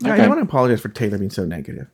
[0.00, 0.28] Yeah, I Okay.
[0.28, 1.86] want to apologize for Taylor being so negative.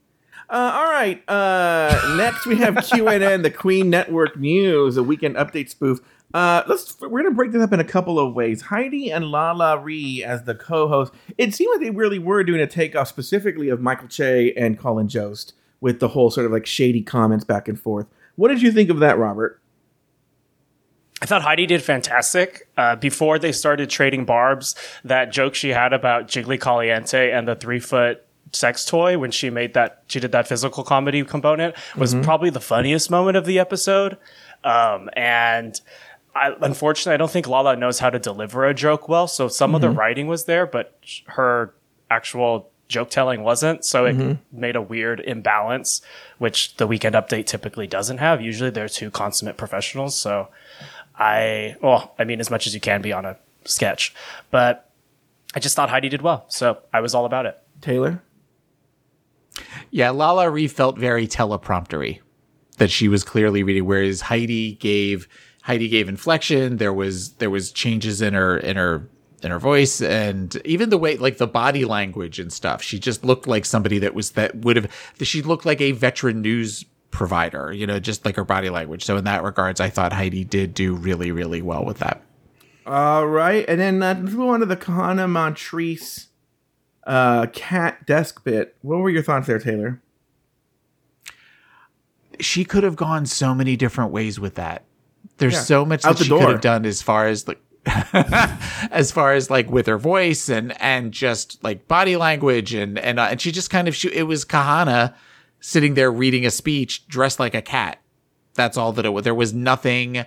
[0.49, 1.21] Uh, all right.
[1.29, 5.99] Uh, next, we have QNN, the Queen Network News, a weekend update spoof.
[6.33, 6.99] Uh, let's.
[7.01, 8.61] We're gonna break this up in a couple of ways.
[8.61, 11.11] Heidi and LaLa Ri as the co-host.
[11.37, 15.07] It seemed like they really were doing a takeoff specifically of Michael Che and Colin
[15.07, 18.05] Jost with the whole sort of like shady comments back and forth.
[18.35, 19.59] What did you think of that, Robert?
[21.21, 22.67] I thought Heidi did fantastic.
[22.77, 27.55] Uh, before they started trading barbs, that joke she had about Jiggly Caliente and the
[27.55, 32.15] three foot sex toy when she made that, she did that physical comedy component was
[32.15, 34.17] probably the funniest moment of the episode.
[34.63, 35.79] Um, and
[36.35, 39.27] I, unfortunately, I don't think Lala knows how to deliver a joke well.
[39.27, 40.97] So some of the writing was there, but
[41.27, 41.73] her
[42.09, 43.85] actual joke telling wasn't.
[43.85, 46.01] So it made a weird imbalance,
[46.39, 48.41] which the weekend update typically doesn't have.
[48.41, 50.19] Usually they're two consummate professionals.
[50.19, 50.47] So
[51.19, 54.15] I, well, I mean, as much as you can be on a sketch,
[54.49, 54.91] but
[55.53, 56.45] I just thought Heidi did well.
[56.47, 57.57] So I was all about it.
[57.81, 58.23] Taylor.
[59.91, 62.19] Yeah, LaLa Ri felt very telepromptery
[62.77, 65.27] that she was clearly reading, whereas Heidi gave
[65.63, 66.77] Heidi gave inflection.
[66.77, 69.09] There was there was changes in her in her
[69.43, 72.81] in her voice and even the way like the body language and stuff.
[72.81, 74.91] She just looked like somebody that was that would have
[75.21, 79.03] she looked like a veteran news provider, you know, just like her body language.
[79.03, 82.21] So in that regards, I thought Heidi did do really, really well with that.
[82.85, 86.27] All right, and then let's move on to the Kahanna Montrese
[87.05, 88.75] uh, cat desk bit.
[88.81, 90.01] What were your thoughts there, Taylor?
[92.39, 94.83] she could have gone so many different ways with that.
[95.37, 95.59] There's Yeah.
[95.61, 96.39] so much Out that she door.
[96.39, 97.59] could have done as far as like
[98.91, 103.19] as far as like with her voice and and just like body language and and
[103.19, 105.13] uh, and she just kind of she, it was Kahanna
[105.59, 107.99] sitting there reading a speech dressed like a cat.
[108.55, 109.23] That's all that it was.
[109.23, 110.25] There was nothing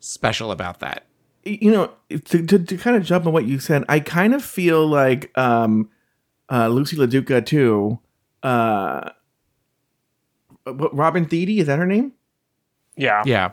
[0.00, 1.06] special about that.
[1.44, 1.90] you know
[2.26, 5.30] to, to, to kind of jump on what you said i kind of feel like
[5.38, 5.88] um
[6.50, 7.98] uh lucy laduca too
[8.42, 9.10] uh
[10.64, 12.12] what, robin thede is that her name
[12.96, 13.22] Yeah.
[13.26, 13.52] Yeah.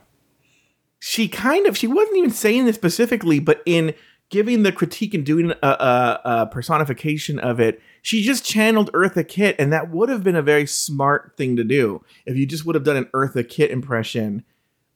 [1.00, 3.94] she kind of she wasn't even saying this specifically but in
[4.30, 9.28] giving the critique and doing a, a, a personification of it she just channeled eartha
[9.28, 12.66] kitt and that would have been a very smart thing to do if you just
[12.66, 14.44] would have done an eartha kitt impression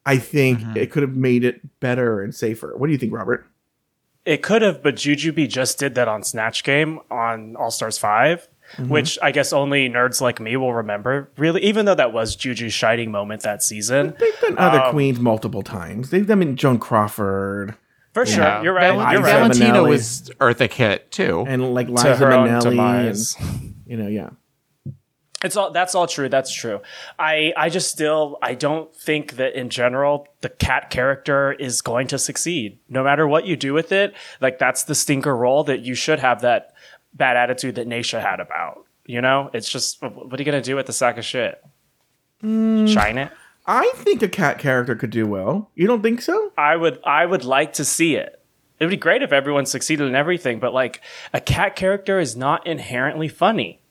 [0.05, 3.45] i think it could have made it better and safer what do you think robert
[4.25, 8.47] It could have, but Jujubee just did that on Snatch Game on All Stars 5.
[8.87, 11.29] which I guess only nerds like me will remember.
[11.37, 15.19] Really, even though that was Juju's shining moment that season, They've done other Um, queens
[15.19, 16.09] multiple times.
[16.09, 17.75] They've done I mean, Joan Crawford
[18.15, 18.91] for sure, you're right.
[18.95, 19.33] Val- you're Liza right.
[19.39, 19.89] Valentina Minnelli.
[19.89, 21.45] was Eartha Kitt too.
[21.47, 22.63] and like To Liza her own Minnelli.
[22.63, 23.35] demise.
[23.39, 24.29] And, you know, yeah.
[25.43, 26.27] It's all that's all true.
[26.27, 26.79] That's true.
[27.19, 32.07] I I just still I don't think that in general the cat character is going
[32.07, 32.79] to succeed.
[32.89, 36.17] No matter what you do with it, like that's the stinker role that you should
[36.19, 36.73] have that
[37.13, 38.85] bad attitude that Naysha had about.
[39.05, 41.61] You know, it's just what are you gonna do with the sack of shit?
[42.41, 42.91] Mm.
[42.91, 43.31] Shine it.
[43.67, 45.71] I think a cat character could do well.
[45.75, 46.51] You don't think so?
[46.57, 48.41] I would I would like to see it.
[48.79, 51.01] It would be great if everyone succeeded in everything, but like
[51.33, 53.81] a cat character is not inherently funny.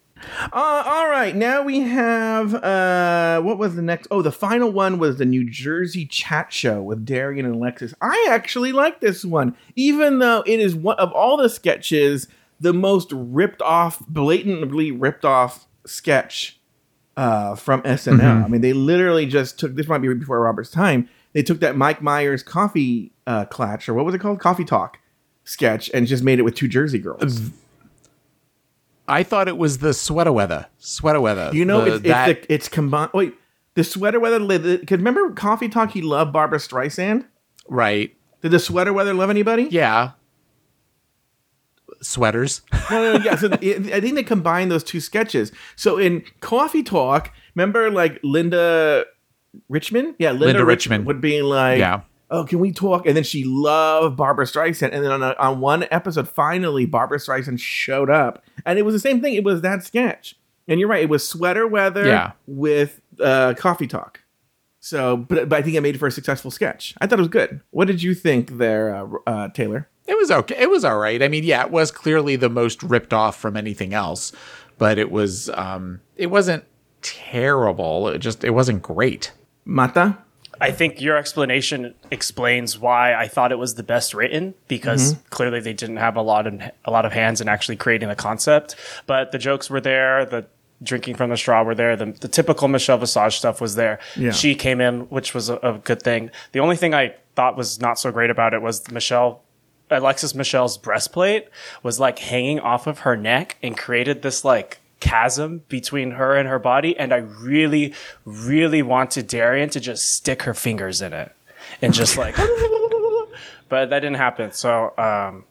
[0.53, 4.07] Uh, all right, now we have uh, what was the next?
[4.11, 7.95] Oh, the final one was the New Jersey Chat Show with Darienne and Alexis.
[8.01, 12.29] I actually like this one, even though it is one of all the sketches
[12.61, 16.54] the most ripped off, blatantly ripped off sketch
[17.17, 18.45] uh, from SNL.
[18.45, 21.09] I mean, they literally just took this might be before Robert's time.
[21.33, 24.99] They took that Mike Myers coffee uh, clatch or what was it called, coffee talk
[25.45, 27.51] sketch, and just made it with two Jersey girls.
[29.07, 30.67] I thought it was the sweater weather.
[30.79, 31.51] Sweater weather.
[31.53, 33.11] You know, The- it's, that- it's, the, it's combined.
[33.13, 33.35] Wait,
[33.75, 34.41] the sweater weather.
[34.41, 35.91] Because remember, Coffee Talk.
[35.91, 37.27] He loved Barbra Streisand.
[37.69, 38.15] right.
[38.41, 39.69] Did the sweater weather love anybody?
[39.71, 40.11] Yeah.
[42.05, 42.63] Sweaters.
[42.91, 43.35] No, no, yeah.
[43.37, 45.51] So it, I think they combined those two sketches.
[45.75, 49.07] So in Coffee Talk, remember like Linda
[49.71, 50.15] Richman?
[50.19, 51.05] Yeah, Linda, Linda Richman Richman.
[51.07, 52.03] would be like, Yeah.
[52.31, 54.91] "Oh, can we talk?" And then she loved Barbra Streisand.
[54.93, 58.95] And then on, a, on one episode, finally, Barbra Streisand showed up, and it was
[58.95, 59.35] the same thing.
[59.35, 60.37] It was that sketch.
[60.69, 61.03] And you're right.
[61.03, 62.33] It was sweater weather Yeah.
[62.47, 64.21] with uh, Coffee Talk.
[64.85, 66.95] So, but, but I think it made it for a successful sketch.
[67.01, 67.63] I thought it was good.
[67.71, 69.89] What did you think there, uh, uh, Taylor?
[70.07, 70.57] It was okay.
[70.59, 71.23] It was all right.
[71.23, 74.31] I mean, yeah, it was clearly the most ripped off from anything else,
[74.77, 76.65] but it was um it wasn't
[77.01, 78.09] terrible.
[78.09, 79.33] It just it wasn't great.
[79.65, 80.19] Mata?
[80.61, 85.61] I think your explanation explains why I thought it was the best written because clearly
[85.61, 88.77] they didn't have a lot of a lot of hands in actually creating the concept.
[89.07, 90.47] But the jokes were there, the
[90.85, 93.99] drinking from the straw were there, the, the typical Michelle Visage stuff was there.
[94.17, 94.31] Yeah.
[94.33, 96.31] She came in, which was a, a good thing.
[96.53, 99.43] The only thing I thought was not so great about it was Michelle.
[99.91, 101.49] Alexis Michelle's breastplate
[101.83, 106.49] was like hanging off of her neck and created this like chasm between her and
[106.49, 106.97] her body.
[106.97, 107.93] And I really,
[108.25, 111.33] really wanted Darienne to just stick her fingers in it
[111.83, 112.35] and just like,
[113.69, 114.53] but that didn't happen.
[114.53, 115.45] So, um,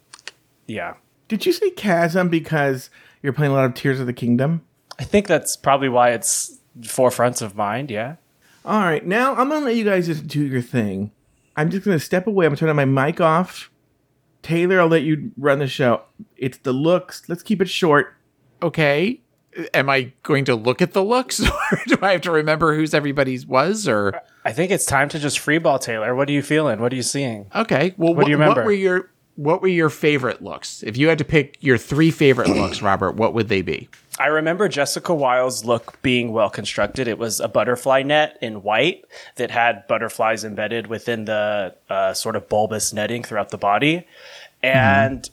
[0.65, 0.95] yeah,
[1.27, 2.89] Did you say chasm because
[3.21, 4.65] you're playing a lot of Tears of the Kingdom?
[4.99, 7.89] I think that's probably why it's forefront of mind.
[7.91, 8.15] Yeah.
[8.65, 11.11] All right, now I'm gonna let you guys just do your thing.
[11.55, 12.45] I'm just gonna step away.
[12.45, 13.69] I'm gonna turning my mic off.
[14.41, 16.01] Taylor, I'll let you run the show.
[16.37, 17.23] It's the looks.
[17.27, 18.13] Let's keep it short.
[18.61, 19.19] Okay.
[19.73, 21.39] Am I going to look at the looks
[21.71, 25.19] or do I have to remember whose everybody's was or I think it's time to
[25.19, 26.15] just freeball Taylor.
[26.15, 26.81] What are you feeling?
[26.81, 27.45] What are you seeing?
[27.55, 27.93] Okay.
[27.97, 28.61] Well, What do you remember?
[28.61, 30.83] What were your what were your favorite looks?
[30.83, 33.89] If you had to pick your three favorite looks, Robert, what would they be?
[34.19, 37.07] I remember Jessica Wilde's look being well constructed.
[37.07, 39.05] It was a butterfly net in white
[39.37, 44.05] that had butterflies embedded within the uh, sort of bulbous netting throughout the body.
[44.61, 45.27] And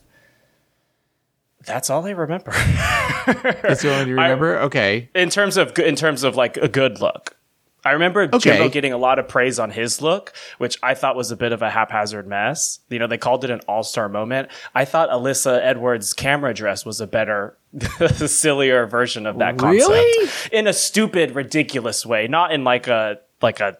[1.66, 2.52] that's all I remember.
[2.52, 4.58] That's the only you remember?
[4.60, 5.10] okay.
[5.14, 7.36] in terms of in terms of like a good look.
[7.84, 8.38] I remember Okay.
[8.38, 11.52] Jimbo getting a lot of praise on his look, which I thought was a bit
[11.52, 12.80] of a haphazard mess.
[12.88, 14.50] You know, they called it an all-star moment.
[14.74, 17.56] I thought Alyssa Edwards' camera dress was a better,
[18.26, 19.88] sillier version of that concept.
[19.90, 20.30] Really?
[20.52, 23.78] In a stupid, ridiculous way, not in like a like a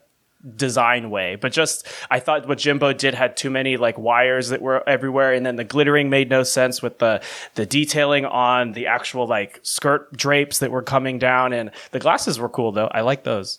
[0.57, 4.63] design way, but just I thought what Jimbo did had too many like wires that
[4.63, 7.21] were everywhere, and then the glittering made no sense with the
[7.57, 12.39] the detailing on the actual like skirt drapes that were coming down, and the glasses
[12.39, 12.89] were cool though.
[12.91, 13.59] I like those.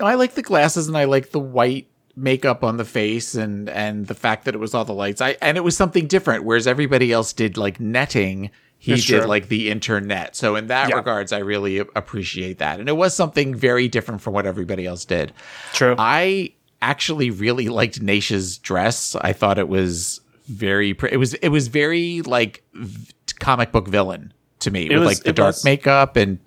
[0.00, 1.88] I like the glasses and I like the white
[2.18, 5.20] makeup on the face and and the fact that it was all the lights.
[5.20, 8.50] I and it was something different whereas everybody else did like netting.
[8.78, 9.26] He That's did true.
[9.28, 10.36] like the internet.
[10.36, 10.96] So in that Yeah.
[10.96, 12.78] regards I really appreciate that.
[12.80, 15.32] And it was something very different from what everybody else did.
[15.72, 15.94] True.
[15.98, 19.16] I actually really liked Naysha's dress.
[19.20, 23.88] I thought it was very pre- it was it was very like v- comic book
[23.88, 25.64] villain to me with was- like the dark was.
[25.64, 26.38] makeup and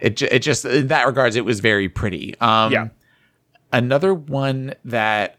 [0.00, 2.34] it it just in that regards it was very pretty.
[2.40, 2.88] Um Yeah.
[3.72, 5.38] another one that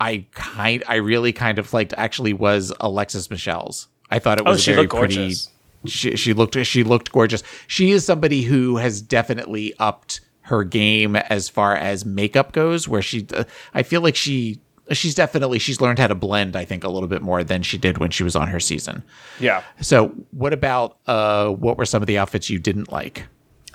[0.00, 3.88] I kind I really kind of liked actually was Alexis Michelle's.
[4.10, 5.14] I thought it Oh, was she very pretty.
[5.16, 5.48] gorgeous.
[5.86, 7.42] She, she looked she looked gorgeous.
[7.66, 12.88] She is somebody who has definitely upped her game as far as makeup goes.
[12.88, 13.44] Where she, uh,
[13.74, 14.60] I feel like she
[14.92, 16.56] she's definitely she's learned how to blend.
[16.56, 19.02] I think a little bit more than she did when she was on her season.
[19.40, 19.62] Yeah.
[19.80, 23.26] So, what about uh, what were some of the outfits you didn't like?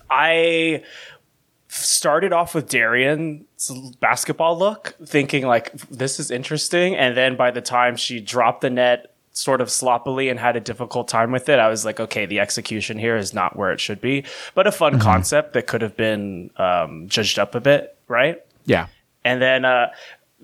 [0.10, 0.84] I
[1.68, 7.62] started off with Darienne's basketball look, thinking like this is interesting, and then by the
[7.62, 11.60] time she dropped the net sort of sloppily and had a difficult time with it,
[11.60, 14.72] I was like, okay, the execution here is not where it should be, but a
[14.72, 18.41] fun concept that could have been um, judged up a bit, right?
[18.66, 18.88] Yeah.
[19.24, 19.89] And then uh,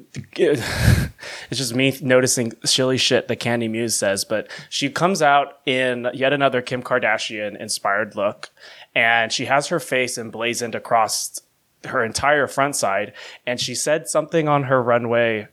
[0.35, 1.09] it's
[1.51, 6.33] just me noticing silly shit that Candy Muse says, but she comes out in yet
[6.33, 8.49] another Kim Kardashian inspired look,
[8.95, 11.41] and she has her face emblazoned across
[11.83, 13.13] her entire front side,
[13.45, 15.47] and she said something on her runway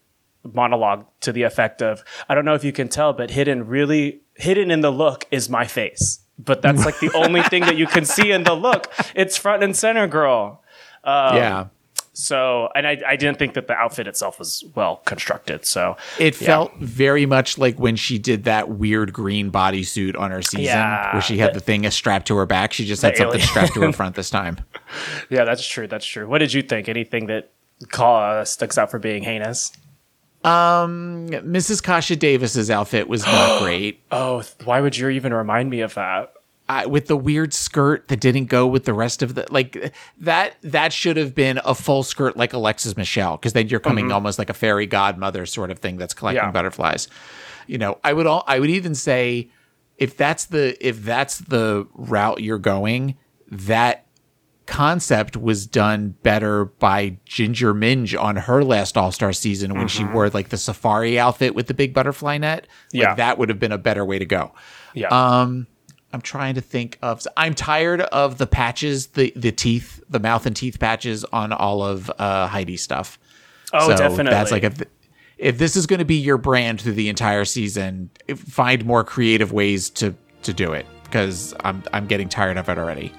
[0.45, 4.21] monologue to the effect of, "I don't know if you can tell, but hidden really
[4.35, 7.87] hidden in the look is my face." But that's like the only thing that you
[7.87, 8.91] can see in the look.
[9.15, 10.63] It's front and center, girl.
[11.05, 11.67] Um, yeah.
[12.15, 15.65] So, and I, I didn't think that the outfit itself was well constructed.
[15.65, 16.47] So, It yeah.
[16.47, 21.15] felt very much like when she did that weird green bodysuit on her season, Yeah,
[21.15, 22.75] where she had the- the thing strapped to her back.
[22.75, 23.49] She just had something alien.
[23.49, 24.59] strapped to her front this time.
[25.31, 25.87] yeah, that's true.
[25.87, 26.29] That's true.
[26.29, 26.89] What did you think?
[26.91, 27.51] Anything that
[27.89, 29.73] call, uh, sticks out for being heinous?
[30.45, 31.83] Mrs.
[31.83, 34.01] Kasha Davis's outfit was not great.
[34.11, 36.33] Oh, why would you even remind me of that?
[36.69, 40.57] I, with the weird skirt that didn't go with the rest of the like that
[40.63, 44.39] that should have been a full skirt like Alexis Michelle because then you're coming almost
[44.39, 46.49] like a fairy godmother sort of thing that's collecting Mm-hmm.
[46.49, 46.53] Yeah.
[46.53, 47.09] butterflies.
[47.67, 49.51] You know, I would all I would even say
[49.99, 53.17] if that's the if that's the route you're going,
[53.51, 54.07] that
[54.67, 60.05] concept was done better by Ginger Minj on her last All Star season when she
[60.05, 62.63] wore like the safari outfit with the big butterfly net.
[62.63, 62.97] Like, Mm-hmm.
[62.99, 63.15] Yeah.
[63.17, 64.53] that would have been a better way to go.
[64.95, 65.09] Yeah.
[65.09, 65.67] Um,
[66.13, 67.27] I'm trying to think of.
[67.37, 71.83] I'm tired of the patches, the the teeth, the mouth and teeth patches on all
[71.83, 73.19] of uh, Heidi stuff.
[73.73, 74.31] oh, so definitely.
[74.31, 74.83] That's like if
[75.39, 79.53] if this is going to be your brand through the entire season, find more creative
[79.53, 83.13] ways to to do it because I'm I'm getting tired of it already.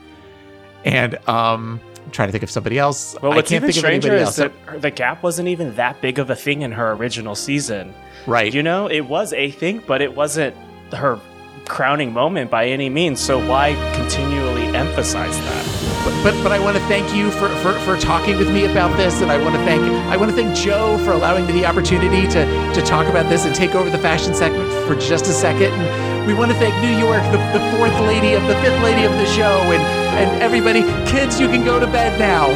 [0.85, 3.15] And um, I'm trying to think of somebody else.
[3.21, 4.35] well, I what's can't even think of stranger is else.
[4.35, 7.93] that the gap wasn't even that big of a thing in her original season.
[8.27, 8.53] right.
[8.53, 10.55] You know, it was a thing, but it wasn't
[10.93, 11.19] her
[11.65, 13.19] crowning moment by any means.
[13.19, 15.83] So why continually emphasize that?
[16.03, 18.95] but but, but I want to thank you for, for, for talking with me about
[18.97, 21.65] this, and I want to thank I want to thank Joe for allowing me the
[21.65, 25.33] opportunity to to talk about this and take over the fashion segment for just a
[25.33, 25.71] second.
[25.71, 29.05] And we want to thank New York, the, the fourth lady of the fifth lady
[29.05, 29.81] of the show, and
[30.19, 30.81] and everybody.
[31.09, 32.47] Kids, you can go to bed now.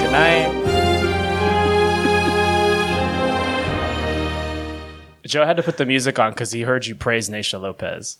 [0.00, 0.50] Good night.
[5.24, 8.18] Joe had to put the music on because he heard you praise Naysha Lopez.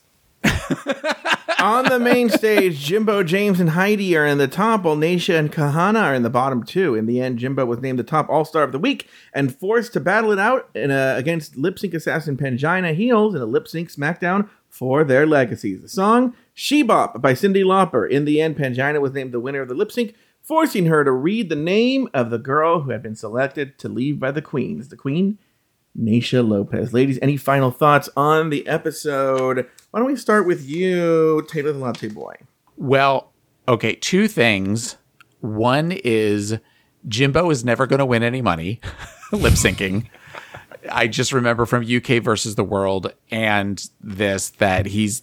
[1.58, 5.52] On the main stage, Jimbo, Jaymes, and Heidi are in the top, while Naysha and
[5.52, 6.96] Kahanna are in the bottom two.
[6.96, 9.92] In the end, Jimbo was named the top All Star of the week and forced
[9.92, 13.68] to battle it out in a, against lip sync assassin Pangina Heals in a lip
[13.68, 15.82] sync SmackDown for their legacies.
[15.82, 18.10] The song "She Bop" by Cyndi Lauper.
[18.10, 21.12] In the end, Pangina was named the winner of the lip sync, forcing her to
[21.12, 24.88] read the name of the girl who had been selected to leave by the queens.
[24.88, 25.38] The queen,
[25.96, 26.92] Naysha Lopez.
[26.92, 29.68] Ladies, any final thoughts on the episode?
[29.93, 32.34] Why don't we start with you, Taylor the Latte Boy?
[32.78, 33.30] Well,
[33.68, 34.97] okay, two things.
[35.40, 36.57] One is
[37.07, 38.80] Jimbo is never going to win any money
[39.32, 40.09] lip syncing.
[40.90, 45.20] I just remember from UK versus the world and this that he's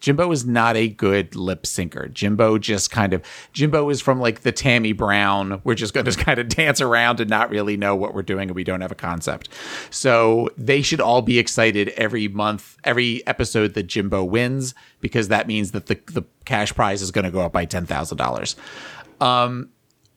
[0.00, 2.12] Jimbo is not a good lip syncer.
[2.12, 3.22] Jimbo just kind of
[3.52, 5.60] Jimbo is from like the Tammie Brown.
[5.64, 8.48] We're just going to kind of dance around and not really know what we're doing
[8.48, 9.48] and we don't have a concept.
[9.90, 15.46] So they should all be excited every month, every episode that Jimbo wins because that
[15.46, 18.56] means that the the cash prize is going to go up by ten thousand dollars.
[19.20, 19.70] Um,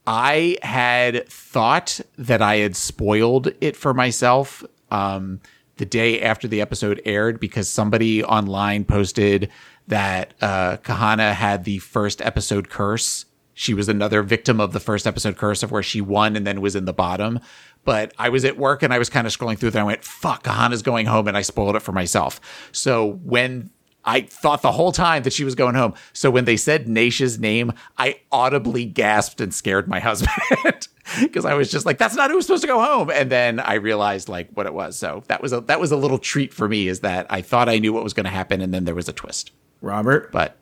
[0.07, 5.39] I had thought that I had spoiled it for myself um,
[5.77, 9.49] the day after the episode aired because somebody online posted
[9.87, 13.25] that uh, Kahanna had the first episode curse.
[13.53, 16.61] She was another victim of the first episode curse of where she won and then
[16.61, 17.39] was in the bottom.
[17.83, 19.81] But I was at work and I was kind of scrolling through there.
[19.81, 21.27] I went, fuck, Kahanna's going home.
[21.27, 22.39] And I spoiled it for myself.
[22.71, 23.71] So when
[24.03, 25.93] I thought the whole time that she was going home.
[26.13, 30.87] So when they said Naysha's name, I audibly gasped and scared my husband
[31.19, 33.75] because I was just like, "That's not who's supposed to go home." And then I
[33.75, 34.97] realized like what it was.
[34.97, 36.87] So that was a that was a little treat for me.
[36.87, 39.07] Is that I thought I knew what was going to happen, and then there was
[39.07, 39.51] a twist.
[39.81, 40.31] Robert?
[40.31, 40.57] But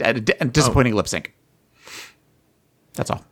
[0.00, 0.96] a, a disappointing oh.
[0.96, 1.34] lip sync.
[2.94, 3.24] That's all.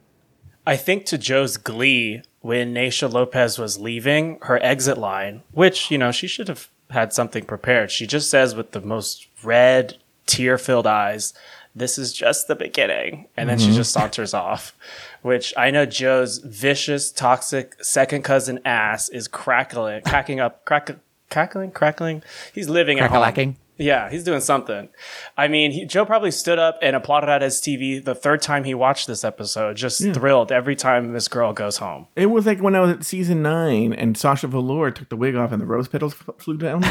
[0.66, 5.98] I think to Joe's glee when Naysha Lopez was leaving, her exit line, which, you
[5.98, 7.90] know, she should have had something prepared.
[7.90, 11.32] She just says with the most red, tear filled eyes
[11.78, 13.28] this is just the beginning.
[13.36, 13.76] And then she mm-hmm.
[13.76, 14.74] just saunters off,
[15.22, 20.90] which I know Joe's vicious, toxic second cousin ass is crackling, cracking up, crack,
[21.30, 22.22] crackling, crackling.
[22.52, 23.56] He's living at home.
[23.78, 24.88] Yeah, he's doing something.
[25.36, 28.64] I mean, he, Joe probably stood up and applauded at his TV the third time
[28.64, 32.08] he watched this episode, just thrilled every time this girl goes home.
[32.16, 35.36] It was like when I was at season nine and Sasha Velour took the wig
[35.36, 36.82] off and the rose petals f- flew down.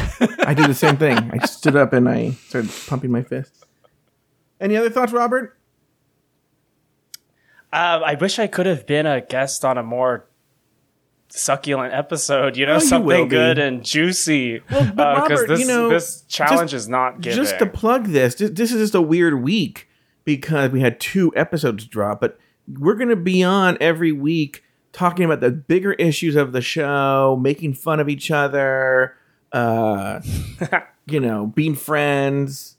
[0.46, 1.18] I did the same thing.
[1.18, 3.66] I stood up and I started pumping my fists.
[4.62, 5.58] Any other thoughts, Robert?
[7.74, 10.26] Uh, I wish I could have been a guest on a more
[11.30, 13.30] succulent episode, you know, Oh, you will something be.
[13.30, 14.62] good and juicy.
[14.72, 17.38] Well, but Uh, Robert, this, you know, this challenge just- is not giving.
[17.38, 19.88] Just to plug this, this, is just a weird week
[20.24, 22.40] because we had two episodes drop, but
[22.80, 24.64] we're going to be on every week
[24.94, 29.16] talking about the bigger issues of the show, making fun of each other,
[29.52, 30.20] uh,
[31.06, 32.78] you know, being friends.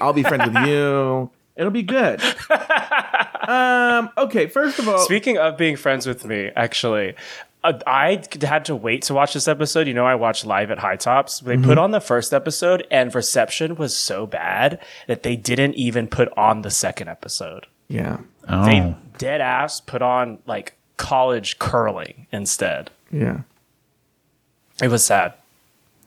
[0.00, 1.30] I'll be friends with you.
[1.56, 2.22] It'll be good.
[3.48, 7.14] um, okay, first of all, Speaking of being friends with me, actually,
[7.86, 9.86] I had to wait to watch this episode.
[9.88, 11.40] You know, I watched live at High Tops.
[11.40, 11.64] They Mm-hmm.
[11.64, 16.28] put on the first episode, and reception was so bad that they didn't even put
[16.36, 17.66] on the second episode.
[17.88, 22.90] yeah, They dead ass put on like college curling instead.
[23.10, 23.40] yeah.
[24.82, 25.32] It was sad.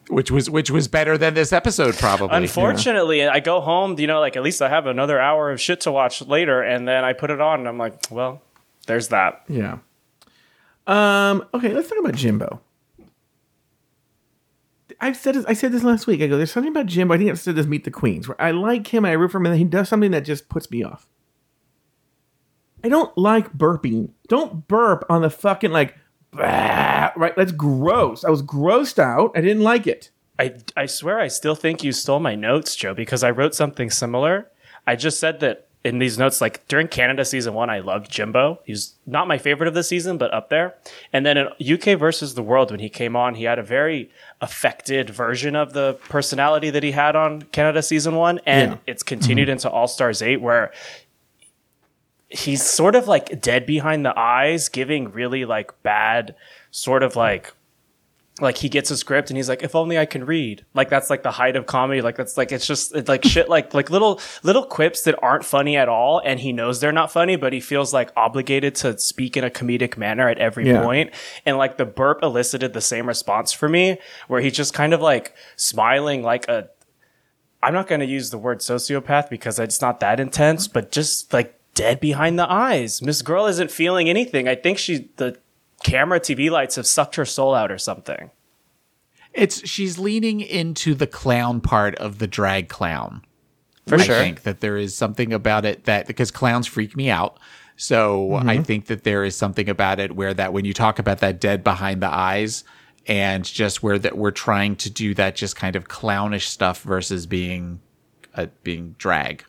[0.09, 2.35] which was which was better than this episode probably.
[2.37, 5.81] Unfortunately, I go home, you know, like at least I have another hour of shit
[5.81, 8.41] to watch later, and then I put it on, and I'm like, well,
[8.87, 9.43] there's that.
[9.47, 9.79] Yeah.
[10.89, 11.45] Um.
[11.53, 11.73] Okay.
[11.73, 12.61] Let's talk about Jimbo.
[14.99, 16.21] I said this, I said this last week.
[16.21, 16.35] I go.
[16.35, 17.13] There's something about Jimbo.
[17.13, 17.67] I think I said this.
[17.67, 19.65] Meet the Queens, where I like him and I root for him, and then he
[19.65, 21.07] does something that just puts me off.
[22.83, 24.09] I don't like burping.
[24.27, 25.95] Don't burp on the fucking like.
[26.31, 27.35] "Bah," right.
[27.35, 28.25] That's gross.
[28.25, 29.31] I was grossed out.
[29.35, 30.11] I didn't like it.
[30.37, 33.89] I, I swear I still think you stole my notes, Joe, because I wrote something
[33.89, 34.49] similar.
[34.87, 38.59] I just said that in these notes, like during Canada season one, I loved Jimbo.
[38.65, 40.75] He's not my favorite of the season, but up there.
[41.13, 44.11] And then in UK versus the world, when he came on, he had a very
[44.41, 48.39] affected version of the personality that he had on Canada season one.
[48.45, 48.77] And Yeah.
[48.87, 49.53] it's continued mm-hmm.
[49.53, 50.73] into All Stars 8, where
[52.27, 56.35] he's sort of like dead behind the eyes, giving really like bad,
[56.71, 57.53] sort of like
[58.41, 60.65] like he gets a script and he's like, if only I can read.
[60.73, 62.01] Like that's like the height of comedy.
[62.01, 65.43] Like that's like it's just it's like shit like like little little quips that aren't
[65.45, 68.97] funny at all, and he knows they're not funny, but he feels like obligated to
[68.99, 70.81] speak in a comedic manner at every Yeah.
[70.83, 71.11] point.
[71.45, 75.01] And like the burp elicited the same response for me, where he's just kind of
[75.01, 76.69] like smiling like a
[77.61, 81.33] I'm not going to use the word sociopath because it's not that intense, but just
[81.33, 83.01] like dead behind the eyes.
[83.01, 84.47] Miss Girl isn't feeling anything.
[84.47, 85.37] I think she the
[85.83, 88.31] camera TV lights have sucked her soul out or something.
[89.33, 93.23] it's she's leaning into the clown part of the drag clown.
[93.87, 94.15] For I sure.
[94.15, 97.39] think that there is something about it that because clowns freak me out.
[97.75, 101.19] So I think that there is something about it where that when you talk about
[101.19, 102.65] that dead behind the eyes
[103.07, 107.25] and just where that we're trying to do that just kind of clownish stuff versus
[107.25, 107.79] being
[108.35, 109.45] uh, being drag.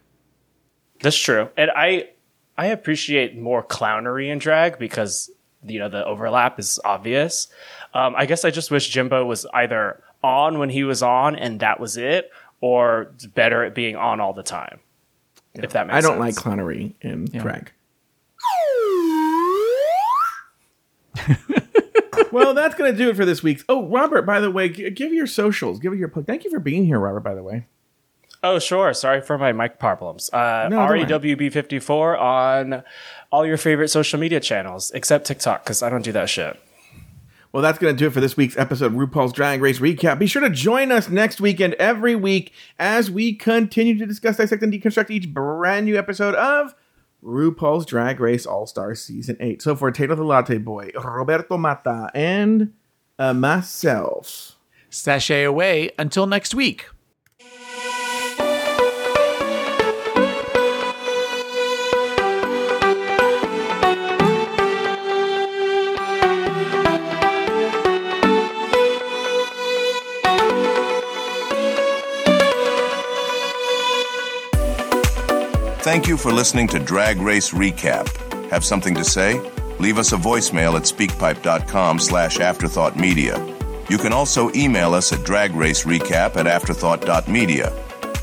[1.01, 1.49] That's true.
[1.57, 2.11] And I
[2.57, 5.29] I appreciate more clownery in drag because
[5.65, 7.49] you know the overlap is obvious.
[7.95, 11.61] Um, I guess I just wish Jimbo was either on when he was on and
[11.61, 12.31] that was it,
[12.61, 14.81] or better at being on all the time.
[15.55, 16.37] If that makes I don't sense.
[16.37, 17.73] like clownery in drag.
[22.33, 23.63] well, that's gonna do it for this week.
[23.69, 25.79] Oh, Robert, by the way, g- give your socials.
[25.81, 26.27] Give it your plug.
[26.27, 27.21] Thank you for being here, Robert.
[27.21, 27.67] By the way.
[28.43, 28.95] Oh, sure.
[28.95, 30.31] Sorry for my mic problems.
[30.33, 30.79] Uh, No.
[30.79, 32.83] REWB54 on
[33.31, 36.59] all your favorite social media channels, except TikTok, because I don't do that shit.
[37.53, 40.19] Well, that's going to do it for this week's episode of RuPaul's Drag Race Recap.
[40.21, 44.37] Be sure to join us next week and every week as we continue to discuss,
[44.37, 46.75] dissect, and deconstruct each brand new episode of
[47.25, 49.61] RuPaul's Drag Race All Star Season 8.
[49.63, 52.73] So for Taylor the Latte Boy, Roberto Mata, and
[53.19, 54.57] uh, myself.
[54.89, 56.87] Sashay away until next week.
[75.83, 78.07] Thank you for listening to Drag Race Recap.
[78.51, 79.41] Have something to say?
[79.79, 83.91] Leave us a voicemail at speakpipe.com slash afterthoughtmedia.
[83.91, 87.71] You can also email us at dragracerecap at afterthought.media.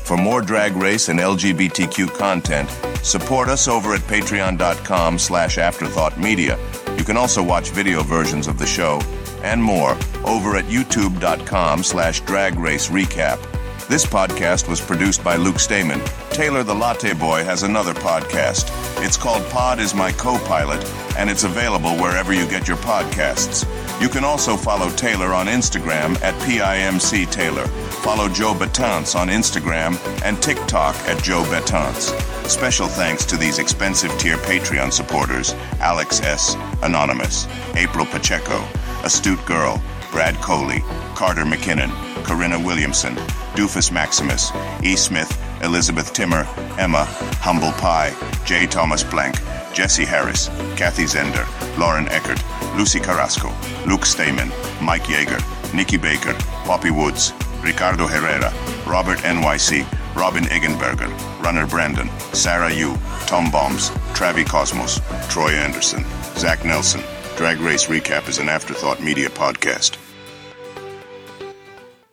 [0.04, 2.70] For more Drag Race and LGBTQ content,
[3.04, 6.56] support us over at patreon.com slash afterthoughtmedia.
[6.96, 9.00] You can also watch video versions of the show
[9.42, 13.57] and more over at youtube.com slash dragracerecap.
[13.88, 16.02] This podcast was produced by Luke Stamen.
[16.28, 18.68] Taylor the Latte Boy has another podcast.
[19.02, 20.84] It's called Pod is My Co-Pilot,
[21.16, 23.64] and it's available wherever you get your podcasts.
[23.98, 27.66] You can also follow Taylor on Instagram at PIMC Taylor.
[28.02, 32.12] Follow Joe Betance on Instagram and TikTok at Joe Betance.
[32.46, 38.58] Special thanks to these expensive tier Patreon supporters Alex S., Anonymous, April Pacheco,
[39.02, 39.82] Astute Girl,
[40.12, 40.80] Brad Coley,
[41.14, 43.16] Carter McKinnon, Corinna Williamson,
[43.56, 44.52] Doofus Maximus,
[44.82, 44.96] E.
[44.96, 46.46] Smith, Elizabeth Timmer,
[46.78, 47.06] Emma,
[47.40, 48.14] Humble Pie,
[48.44, 48.66] J.
[48.66, 49.36] Thomas Blank,
[49.72, 51.46] Jesse Harris, Kathy Zender,
[51.78, 52.38] Lauren Eckert,
[52.76, 53.50] Lucy Carrasco,
[53.86, 54.50] Luke Stamen,
[54.82, 55.40] Mike Yeager,
[55.72, 56.34] Nikki Baker,
[56.66, 58.52] Poppy Woods, Ricardo Herrera,
[58.86, 61.10] Robert NYC, Robin Eggenberger,
[61.42, 62.94] Runner Brandon, Sarah Yu,
[63.26, 65.00] Tom Bombs, Travi Cosmos,
[65.30, 66.04] Troy Anderson,
[66.36, 67.00] Zach Nelson.
[67.38, 69.96] Drag Race Recap is an Afterthought Media podcast.